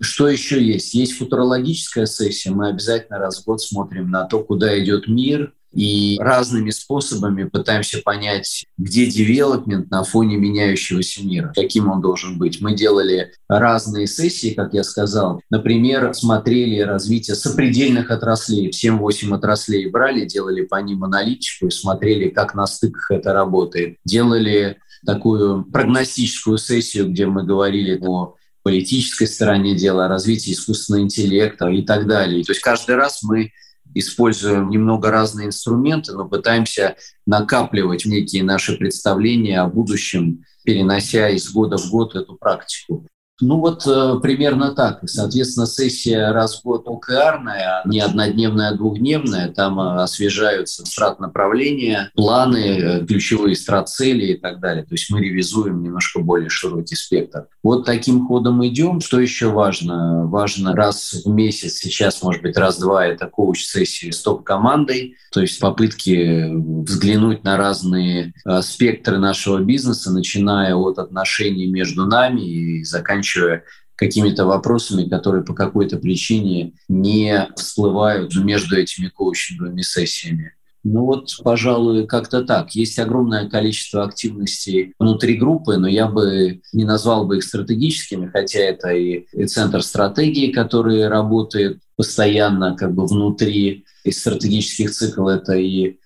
Что 0.02 0.28
еще 0.30 0.64
есть? 0.64 0.94
Есть 0.94 1.18
футурологическая 1.18 2.06
сессия. 2.06 2.52
Мы 2.52 2.70
обязательно 2.70 3.20
раз 3.20 3.42
в 3.42 3.46
год 3.46 3.62
смотрим 3.62 4.10
на 4.10 4.26
то, 4.26 4.44
куда 4.44 4.78
идет 4.82 5.08
мир, 5.08 5.54
и 5.72 6.18
разными 6.20 6.72
способами 6.72 7.44
пытаемся 7.44 8.02
понять, 8.04 8.66
где 8.78 9.06
девелопмент 9.06 9.92
на 9.92 10.04
фоне 10.04 10.38
меняющегося 10.38 11.24
мира, 11.24 11.54
каким 11.56 11.90
он 11.90 12.02
должен 12.02 12.38
быть. 12.38 12.60
Мы 12.60 12.74
делали 12.74 13.34
разные 13.48 14.08
сессии, 14.08 14.54
как 14.56 14.74
я 14.74 14.84
сказал. 14.84 15.42
Например, 15.50 16.14
смотрели 16.14 16.80
развитие 16.80 17.36
сопредельных 17.36 18.10
отраслей. 18.10 18.72
7-8 18.72 19.36
отраслей 19.36 19.90
брали, 19.90 20.26
делали 20.26 20.64
по 20.66 20.82
ним 20.82 21.04
аналитику 21.04 21.68
и 21.68 21.72
смотрели, 21.72 22.30
как 22.30 22.56
на 22.56 22.66
стыках 22.66 23.12
это 23.12 23.34
работает. 23.34 23.98
Делали 24.06 24.80
такую 25.06 25.66
прогностическую 25.66 26.58
сессию, 26.58 27.10
где 27.10 27.26
мы 27.26 27.44
говорили 27.44 28.00
о 28.02 28.36
политической 28.64 29.28
стороне 29.28 29.76
дела, 29.76 30.06
о 30.06 30.10
развитии 30.10 30.52
искусственного 30.52 31.04
интеллекта 31.04 31.68
и 31.70 31.82
так 31.82 32.08
далее. 32.08 32.44
То 32.44 32.52
есть 32.52 32.62
каждый 32.62 32.96
раз 32.96 33.24
мы 33.24 33.52
используем 33.96 34.70
немного 34.70 35.10
разные 35.10 35.48
инструменты, 35.48 36.14
но 36.14 36.28
пытаемся 36.28 36.96
накапливать 37.26 38.06
некие 38.06 38.44
наши 38.44 38.78
представления 38.78 39.62
о 39.62 39.68
будущем, 39.68 40.44
перенося 40.64 41.30
из 41.30 41.50
года 41.52 41.78
в 41.78 41.90
год 41.90 42.16
эту 42.16 42.36
практику. 42.36 43.08
Ну 43.42 43.60
вот 43.60 43.88
э, 43.88 44.20
примерно 44.22 44.72
так. 44.72 45.00
Соответственно, 45.06 45.66
сессия 45.66 46.32
раз 46.32 46.60
в 46.60 46.64
год 46.64 46.84
ОКРная, 46.88 47.82
не 47.86 48.00
однодневная, 48.00 48.70
а 48.70 48.76
двухдневная. 48.76 49.50
Там 49.50 49.80
э, 49.80 50.02
освежаются 50.02 50.86
страт 50.86 51.20
направления, 51.20 52.12
планы, 52.16 52.58
э, 52.58 53.06
ключевые 53.06 53.56
страт-цели 53.56 54.34
и 54.34 54.38
так 54.38 54.60
далее. 54.60 54.84
То 54.84 54.94
есть 54.94 55.10
мы 55.10 55.22
ревизуем 55.22 55.82
немножко 55.82 56.20
более 56.20 56.50
широкий 56.50 56.96
спектр. 56.96 57.48
Вот 57.64 57.86
таким 57.86 58.28
ходом 58.28 58.66
идем. 58.66 59.00
Что 59.00 59.20
еще 59.20 59.48
важно? 59.48 60.26
Важно 60.28 60.76
раз 60.76 61.22
в 61.26 61.30
месяц, 61.30 61.76
сейчас, 61.76 62.22
может 62.22 62.42
быть, 62.42 62.58
раз-два, 62.58 63.06
это 63.06 63.28
коуч-сессии 63.28 64.12
с 64.12 64.22
топ-командой. 64.22 65.16
То 65.32 65.42
есть 65.42 65.60
попытки 65.60 66.50
взглянуть 66.84 67.44
на 67.44 67.56
разные 67.56 68.34
э, 68.46 68.62
спектры 68.62 69.18
нашего 69.18 69.60
бизнеса, 69.60 70.12
начиная 70.12 70.76
от 70.76 71.00
отношений 71.00 71.68
между 71.68 72.06
нами 72.06 72.42
и 72.42 72.84
заканчивая 72.84 73.29
заканчивая 73.30 73.64
какими-то 73.96 74.46
вопросами, 74.46 75.10
которые 75.10 75.44
по 75.44 75.54
какой-то 75.54 75.98
причине 75.98 76.74
не 76.88 77.50
всплывают 77.58 78.34
между 78.36 78.78
этими 78.78 79.10
коучинговыми 79.10 79.82
сессиями. 79.82 80.54
Ну 80.86 81.04
вот, 81.04 81.32
пожалуй, 81.44 82.08
как-то 82.08 82.44
так. 82.44 82.72
Есть 82.72 82.98
огромное 83.00 83.50
количество 83.50 84.06
активностей 84.06 84.94
внутри 84.98 85.36
группы, 85.36 85.76
но 85.76 85.90
я 85.90 86.08
бы 86.08 86.62
не 86.72 86.86
назвал 86.86 87.28
бы 87.28 87.38
их 87.38 87.44
стратегическими, 87.44 88.28
хотя 88.28 88.60
это 88.60 88.90
и, 88.92 89.26
и 89.34 89.46
центр 89.46 89.84
стратегии, 89.84 90.54
который 90.54 91.10
работает 91.10 91.80
постоянно 91.98 92.78
как 92.78 92.96
бы 92.96 93.06
внутри 93.06 93.84
и 94.06 94.12
стратегических 94.12 94.92
циклов, 94.92 95.42
это 95.42 95.56
и 95.56 95.98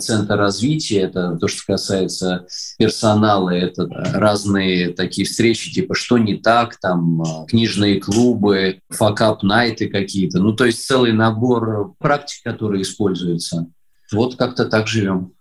центр 0.00 0.36
развития, 0.36 1.00
это 1.00 1.36
то, 1.36 1.48
что 1.48 1.62
касается 1.66 2.46
персонала, 2.78 3.50
это 3.50 3.86
разные 4.14 4.92
такие 4.92 5.26
встречи, 5.26 5.72
типа 5.72 5.94
«Что 5.94 6.18
не 6.18 6.36
так?», 6.36 6.78
там 6.80 7.22
э, 7.22 7.46
книжные 7.48 8.00
клубы, 8.00 8.80
факап-найты 8.90 9.88
какие-то. 9.88 10.38
Ну, 10.38 10.54
то 10.54 10.64
есть 10.64 10.86
целый 10.86 11.12
набор 11.12 11.94
практик, 11.98 12.42
которые 12.44 12.82
используются. 12.82 13.66
Вот 14.12 14.36
как-то 14.36 14.66
так 14.66 14.86
живем. 14.86 15.32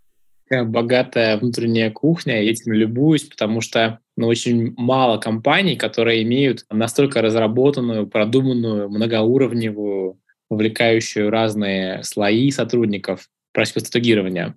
Богатая 0.50 1.38
внутренняя 1.38 1.92
кухня, 1.92 2.44
я 2.44 2.52
этим 2.52 2.74
любуюсь, 2.74 3.24
потому 3.24 3.62
что 3.62 4.00
ну, 4.18 4.28
очень 4.28 4.74
мало 4.76 5.18
компаний, 5.18 5.78
которые 5.78 6.24
имеют 6.24 6.66
настолько 6.70 7.22
разработанную, 7.22 8.08
продуманную, 8.08 8.90
многоуровневую, 8.90 10.20
вовлекающую 10.50 11.30
разные 11.30 12.04
слои 12.04 12.52
сотрудников 12.52 13.30
практику 13.52 13.80
стратегирования. 13.80 14.56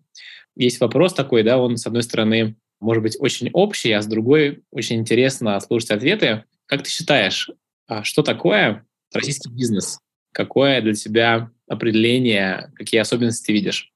Есть 0.56 0.80
вопрос 0.80 1.14
такой, 1.14 1.42
да, 1.42 1.58
он, 1.58 1.76
с 1.76 1.86
одной 1.86 2.02
стороны, 2.02 2.56
может 2.80 3.02
быть 3.02 3.16
очень 3.18 3.50
общий, 3.52 3.92
а 3.92 4.02
с 4.02 4.06
другой 4.06 4.62
очень 4.70 4.96
интересно 4.96 5.58
слушать 5.60 5.90
ответы. 5.90 6.44
Как 6.66 6.82
ты 6.82 6.90
считаешь, 6.90 7.50
а 7.86 8.04
что 8.04 8.22
такое 8.22 8.86
российский 9.12 9.50
бизнес? 9.50 9.98
Какое 10.32 10.80
для 10.80 10.94
тебя 10.94 11.50
определение, 11.68 12.72
какие 12.76 13.00
особенности 13.00 13.52
видишь? 13.52 13.90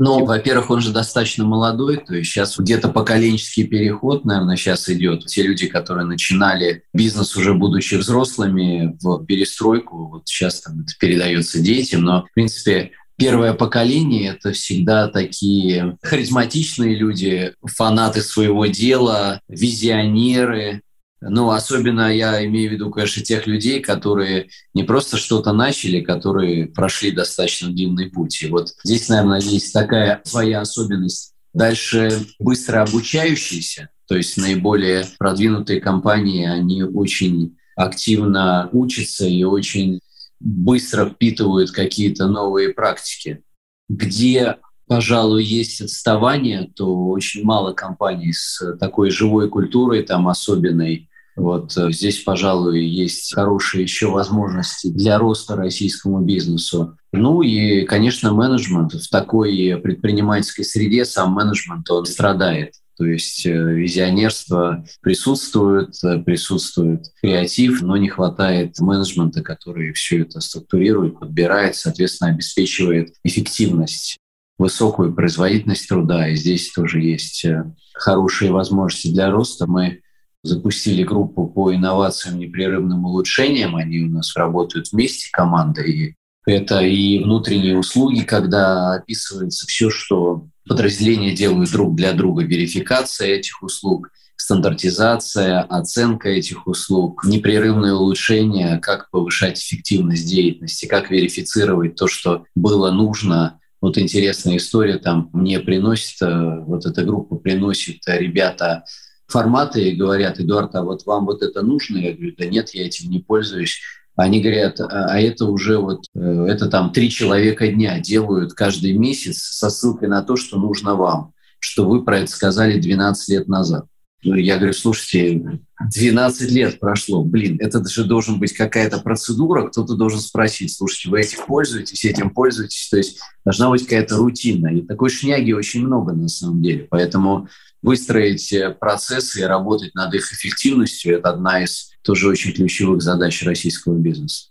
Ну, 0.00 0.24
во-первых, 0.24 0.70
он 0.70 0.80
же 0.80 0.92
достаточно 0.92 1.44
молодой, 1.44 1.96
то 1.96 2.14
есть 2.14 2.30
сейчас 2.30 2.56
где-то 2.56 2.88
поколенческий 2.88 3.66
переход, 3.66 4.24
наверное, 4.24 4.54
сейчас 4.54 4.88
идет. 4.88 5.26
Те 5.26 5.42
люди, 5.42 5.66
которые 5.66 6.06
начинали 6.06 6.84
бизнес 6.94 7.34
уже 7.36 7.52
будучи 7.52 7.96
взрослыми 7.96 8.96
в 9.02 9.24
перестройку, 9.26 10.06
вот 10.06 10.28
сейчас 10.28 10.60
там 10.60 10.82
это 10.82 10.92
передается 11.00 11.60
детям, 11.60 12.02
но, 12.02 12.24
в 12.30 12.32
принципе, 12.32 12.92
первое 13.18 13.52
поколение— 13.52 14.30
это 14.40 14.52
всегда 14.52 15.08
такие 15.08 15.98
харизматичные 16.02 16.94
люди, 16.94 17.52
фанаты 17.62 18.22
своего 18.22 18.66
дела, 18.66 19.40
визионеры. 19.48 20.82
Ну, 21.20 21.50
особенно 21.50 22.14
я 22.14 22.44
имею 22.46 22.70
в 22.70 22.72
виду, 22.74 22.90
конечно, 22.90 23.22
тех 23.22 23.48
людей, 23.48 23.80
которые 23.80 24.48
не 24.72 24.84
просто 24.84 25.16
что-то 25.16 25.52
начали, 25.52 26.00
которые 26.00 26.68
прошли 26.68 27.10
достаточно 27.10 27.70
длинный 27.70 28.08
путь. 28.08 28.40
И 28.40 28.46
вот 28.46 28.68
здесь, 28.84 29.08
наверное, 29.08 29.40
есть 29.40 29.72
такая 29.72 30.22
своя 30.24 30.60
особенность. 30.60 31.34
Дальше 31.52 32.24
быстро 32.38 32.82
обучающиеся, 32.82 33.88
то 34.06 34.16
есть 34.16 34.36
наиболее 34.36 35.06
продвинутые 35.18 35.80
компании, 35.80 36.46
они 36.46 36.84
очень 36.84 37.56
активно 37.74 38.68
учатся 38.72 39.26
и 39.26 39.42
очень 39.42 40.00
быстро 40.40 41.08
впитывают 41.08 41.70
какие-то 41.70 42.26
новые 42.26 42.70
практики. 42.70 43.42
Где, 43.88 44.56
пожалуй, 44.86 45.44
есть 45.44 45.80
отставание, 45.80 46.70
то 46.74 47.08
очень 47.08 47.44
мало 47.44 47.72
компаний 47.72 48.32
с 48.32 48.76
такой 48.78 49.10
живой 49.10 49.48
культурой, 49.48 50.02
там 50.02 50.28
особенной. 50.28 51.08
Вот 51.36 51.76
э, 51.76 51.92
здесь, 51.92 52.20
пожалуй, 52.22 52.84
есть 52.84 53.32
хорошие 53.32 53.82
еще 53.84 54.08
возможности 54.08 54.88
для 54.88 55.18
роста 55.18 55.54
российскому 55.54 56.20
бизнесу. 56.20 56.96
Ну 57.12 57.42
и, 57.42 57.84
конечно, 57.84 58.32
менеджмент. 58.32 58.92
В 58.92 59.08
такой 59.08 59.80
предпринимательской 59.82 60.64
среде 60.64 61.04
сам 61.04 61.32
менеджмент, 61.32 61.88
он 61.90 62.06
страдает. 62.06 62.74
То 62.98 63.06
есть 63.06 63.46
э, 63.46 63.52
визионерство 63.52 64.84
присутствует, 65.00 65.94
э, 66.02 66.18
присутствует 66.18 67.06
креатив, 67.22 67.80
но 67.80 67.96
не 67.96 68.08
хватает 68.08 68.78
менеджмента, 68.80 69.40
который 69.40 69.92
все 69.92 70.22
это 70.22 70.40
структурирует, 70.40 71.20
подбирает, 71.20 71.76
соответственно, 71.76 72.32
обеспечивает 72.32 73.14
эффективность 73.22 74.18
высокую 74.58 75.14
производительность 75.14 75.88
труда. 75.88 76.28
И 76.28 76.34
здесь 76.34 76.72
тоже 76.72 77.00
есть 77.00 77.44
э, 77.44 77.72
хорошие 77.94 78.50
возможности 78.50 79.12
для 79.12 79.30
роста. 79.30 79.68
Мы 79.68 80.00
запустили 80.42 81.04
группу 81.04 81.46
по 81.46 81.72
инновациям, 81.72 82.40
непрерывным 82.40 83.04
улучшениям. 83.04 83.76
Они 83.76 84.00
у 84.00 84.10
нас 84.10 84.34
работают 84.34 84.90
вместе, 84.90 85.28
команда. 85.32 85.82
И 85.82 86.14
это 86.46 86.80
и 86.80 87.22
внутренние 87.22 87.78
услуги, 87.78 88.22
когда 88.22 88.94
описывается 88.94 89.66
все, 89.66 89.88
что 89.88 90.48
подразделения 90.68 91.34
делают 91.34 91.70
друг 91.72 91.96
для 91.96 92.12
друга, 92.12 92.44
верификация 92.44 93.28
этих 93.28 93.62
услуг, 93.62 94.10
стандартизация, 94.36 95.62
оценка 95.62 96.28
этих 96.28 96.66
услуг, 96.66 97.24
непрерывное 97.24 97.94
улучшение, 97.94 98.78
как 98.78 99.10
повышать 99.10 99.58
эффективность 99.60 100.28
деятельности, 100.28 100.86
как 100.86 101.10
верифицировать 101.10 101.96
то, 101.96 102.06
что 102.06 102.44
было 102.54 102.90
нужно. 102.90 103.60
Вот 103.80 103.98
интересная 103.98 104.56
история 104.56 104.98
там 104.98 105.30
мне 105.32 105.60
приносит, 105.60 106.22
э, 106.22 106.60
вот 106.60 106.86
эта 106.86 107.04
группа 107.04 107.36
приносит 107.36 108.02
ребята 108.06 108.84
форматы 109.26 109.90
и 109.90 109.96
говорят, 109.96 110.40
Эдуард, 110.40 110.74
а 110.74 110.82
вот 110.82 111.04
вам 111.04 111.26
вот 111.26 111.42
это 111.42 111.62
нужно? 111.62 111.98
Я 111.98 112.12
говорю, 112.12 112.34
да 112.36 112.46
нет, 112.46 112.70
я 112.70 112.86
этим 112.86 113.10
не 113.10 113.20
пользуюсь. 113.20 113.80
Они 114.18 114.40
говорят, 114.40 114.80
а, 114.80 115.06
а 115.12 115.20
это 115.20 115.44
уже 115.44 115.78
вот, 115.78 116.06
э, 116.16 116.46
это 116.48 116.68
там 116.68 116.92
три 116.92 117.08
человека 117.08 117.68
дня 117.68 118.00
делают 118.00 118.52
каждый 118.52 118.92
месяц 118.94 119.38
со 119.38 119.70
ссылкой 119.70 120.08
на 120.08 120.22
то, 120.22 120.34
что 120.34 120.58
нужно 120.58 120.96
вам, 120.96 121.32
что 121.60 121.88
вы 121.88 122.04
про 122.04 122.18
это 122.18 122.30
сказали 122.30 122.80
12 122.80 123.28
лет 123.28 123.46
назад. 123.46 123.86
Ну, 124.24 124.34
я 124.34 124.56
говорю, 124.56 124.72
слушайте, 124.72 125.60
12 125.92 126.50
лет 126.50 126.80
прошло, 126.80 127.22
блин, 127.22 127.58
это 127.60 127.88
же 127.88 128.02
должен 128.02 128.40
быть 128.40 128.54
какая-то 128.54 128.98
процедура, 128.98 129.68
кто-то 129.68 129.94
должен 129.94 130.18
спросить, 130.18 130.74
слушайте, 130.74 131.10
вы 131.10 131.20
этим 131.20 131.46
пользуетесь, 131.46 132.04
этим 132.04 132.30
пользуетесь, 132.30 132.88
то 132.88 132.96
есть 132.96 133.20
должна 133.44 133.70
быть 133.70 133.84
какая-то 133.84 134.16
рутина. 134.16 134.74
И 134.74 134.82
такой 134.82 135.10
шняги 135.10 135.52
очень 135.52 135.86
много 135.86 136.12
на 136.12 136.26
самом 136.26 136.60
деле, 136.60 136.88
поэтому 136.90 137.46
выстроить 137.82 138.52
э, 138.52 138.70
процессы 138.70 139.42
и 139.42 139.44
работать 139.44 139.94
над 139.94 140.12
их 140.12 140.32
эффективностью– 140.32 141.14
это 141.18 141.30
одна 141.30 141.62
из 141.62 141.92
тоже 142.02 142.28
очень 142.28 142.52
ключевых 142.52 143.02
задач 143.02 143.42
российского 143.42 143.96
бизнеса. 143.98 144.48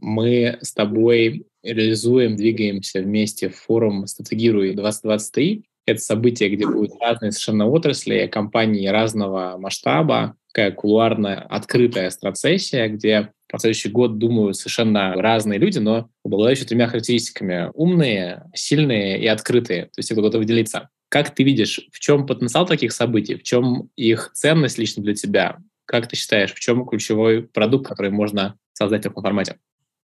Мы 0.00 0.58
с 0.62 0.72
тобой 0.72 1.46
реализуем, 1.62 2.36
двигаемся 2.36 3.02
вместе 3.02 3.48
в 3.50 3.56
форум 3.56 4.06
«Стратегируй 4.06 4.74
2023». 4.74 5.62
Это 5.86 6.00
событие, 6.00 6.48
где 6.50 6.66
будут 6.66 6.92
разные 7.00 7.32
совершенно 7.32 7.66
отрасли, 7.66 8.28
компании 8.32 8.86
разного 8.86 9.56
масштаба, 9.58 10.36
такая 10.52 10.72
кулуарная 10.72 11.36
открытая 11.36 12.10
стратсессия, 12.10 12.88
где 12.88 13.32
в 13.52 13.58
следующий 13.58 13.88
год 13.88 14.18
думают 14.18 14.56
совершенно 14.56 15.14
разные 15.14 15.58
люди, 15.58 15.78
но 15.78 16.08
обладающие 16.24 16.66
тремя 16.66 16.86
характеристиками. 16.86 17.70
Умные, 17.74 18.44
сильные 18.54 19.20
и 19.20 19.26
открытые. 19.26 19.86
То 19.86 19.98
есть 19.98 20.08
те, 20.08 20.14
кто 20.14 20.22
готов 20.22 20.44
делиться. 20.44 20.88
Как 21.08 21.34
ты 21.34 21.42
видишь, 21.42 21.80
в 21.92 21.98
чем 21.98 22.26
потенциал 22.26 22.66
таких 22.66 22.92
событий, 22.92 23.34
в 23.34 23.42
чем 23.42 23.90
их 23.96 24.30
ценность 24.32 24.78
лично 24.78 25.02
для 25.02 25.14
тебя? 25.14 25.58
Как 25.90 26.06
ты 26.06 26.14
считаешь, 26.14 26.54
в 26.54 26.60
чем 26.60 26.86
ключевой 26.86 27.42
продукт, 27.42 27.88
который 27.88 28.12
можно 28.12 28.54
создать 28.74 29.00
в 29.00 29.08
таком 29.08 29.24
формате? 29.24 29.56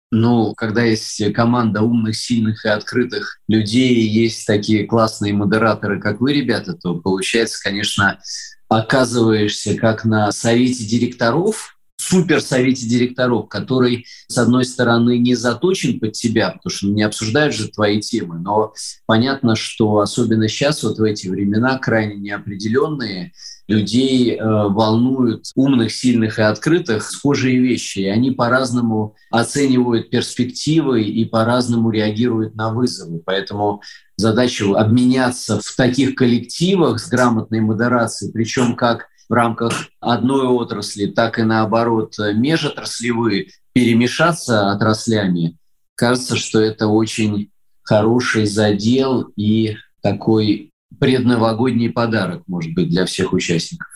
Ну, 0.09 0.55
когда 0.55 0.81
есть 0.81 1.31
команда 1.31 1.83
умных, 1.83 2.15
сильных 2.15 2.65
и 2.65 2.69
открытых 2.69 3.39
людей, 3.47 3.93
есть 3.93 4.47
такие 4.47 4.87
классные 4.87 5.35
модераторы, 5.35 6.01
как 6.01 6.21
вы, 6.21 6.33
ребята, 6.33 6.73
то 6.73 6.95
получается, 6.95 7.61
конечно, 7.61 8.19
оказываешься 8.67 9.77
как 9.77 10.05
на 10.05 10.31
совете 10.31 10.83
директоров, 10.85 11.74
суперсовете 12.05 12.87
директоров, 12.87 13.49
который, 13.49 14.05
с 14.27 14.37
одной 14.37 14.65
стороны, 14.65 15.17
не 15.17 15.35
заточен 15.35 15.99
под 15.99 16.13
тебя, 16.13 16.51
потому 16.51 16.71
что 16.71 16.87
не 16.87 17.03
обсуждают 17.03 17.55
же 17.55 17.69
твои 17.69 17.99
темы, 17.99 18.39
но 18.39 18.73
понятно, 19.05 19.55
что 19.55 19.99
особенно 19.99 20.47
сейчас, 20.47 20.83
вот 20.83 20.99
в 20.99 21.03
эти 21.03 21.27
времена, 21.27 21.77
крайне 21.77 22.15
неопределенные, 22.15 23.31
людей 23.67 24.35
э, 24.35 24.43
волнуют 24.43 25.45
умных, 25.55 25.91
сильных 25.91 26.37
и 26.37 26.43
открытых 26.43 27.03
схожие 27.03 27.59
вещи, 27.59 27.99
и 27.99 28.07
они 28.07 28.29
по-разному 28.29 29.15
оценивают 29.31 30.11
перспективы 30.11 31.01
и 31.01 31.25
по-разному 31.25 31.89
реагируют 31.89 32.55
на 32.55 32.71
вызовы. 32.71 33.21
Поэтому 33.25 33.81
задача 34.17 34.65
обменяться 34.77 35.59
в 35.59 35.75
таких 35.75 36.13
коллективах 36.13 36.99
с 36.99 37.09
грамотной 37.09 37.61
модерацией, 37.61 38.31
причем 38.31 38.75
как 38.75 39.07
в 39.27 39.33
рамках 39.33 39.87
одной 39.99 40.47
отрасли, 40.47 41.07
так 41.07 41.39
и 41.39 41.43
наоборот 41.43 42.15
межотраслевые, 42.17 43.47
перемешаться 43.73 44.71
отраслями, 44.71 45.57
кажется, 45.95 46.35
что 46.35 46.59
это 46.59 46.87
очень 46.87 47.51
хороший 47.83 48.45
задел 48.45 49.31
и 49.35 49.77
такой 50.01 50.71
предновогодний 50.99 51.89
подарок, 51.89 52.43
может 52.47 52.73
быть, 52.73 52.89
для 52.89 53.05
всех 53.05 53.33
участников. 53.33 53.87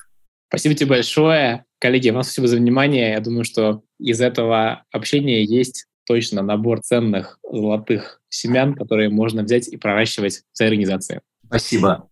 Спасибо 0.48 0.76
тебе 0.76 0.90
большое. 0.90 1.66
Коллеги, 1.80 2.10
вам 2.10 2.24
спасибо 2.24 2.48
за 2.48 2.58
внимание. 2.58 3.12
Я 3.12 3.20
думаю, 3.20 3.44
что 3.44 3.84
из 4.00 4.20
этого 4.20 4.84
общения 4.92 5.44
есть 5.44 5.86
точно 6.06 6.42
набор 6.42 6.82
ценных 6.82 7.40
золотых 7.44 8.20
семян, 8.30 8.74
которые 8.74 9.10
можно 9.10 9.44
взять 9.44 9.68
и 9.68 9.78
проращивать 9.78 10.42
в 10.52 10.58
своей 10.58 10.72
организации. 10.72 11.22
Спасибо. 11.46 12.10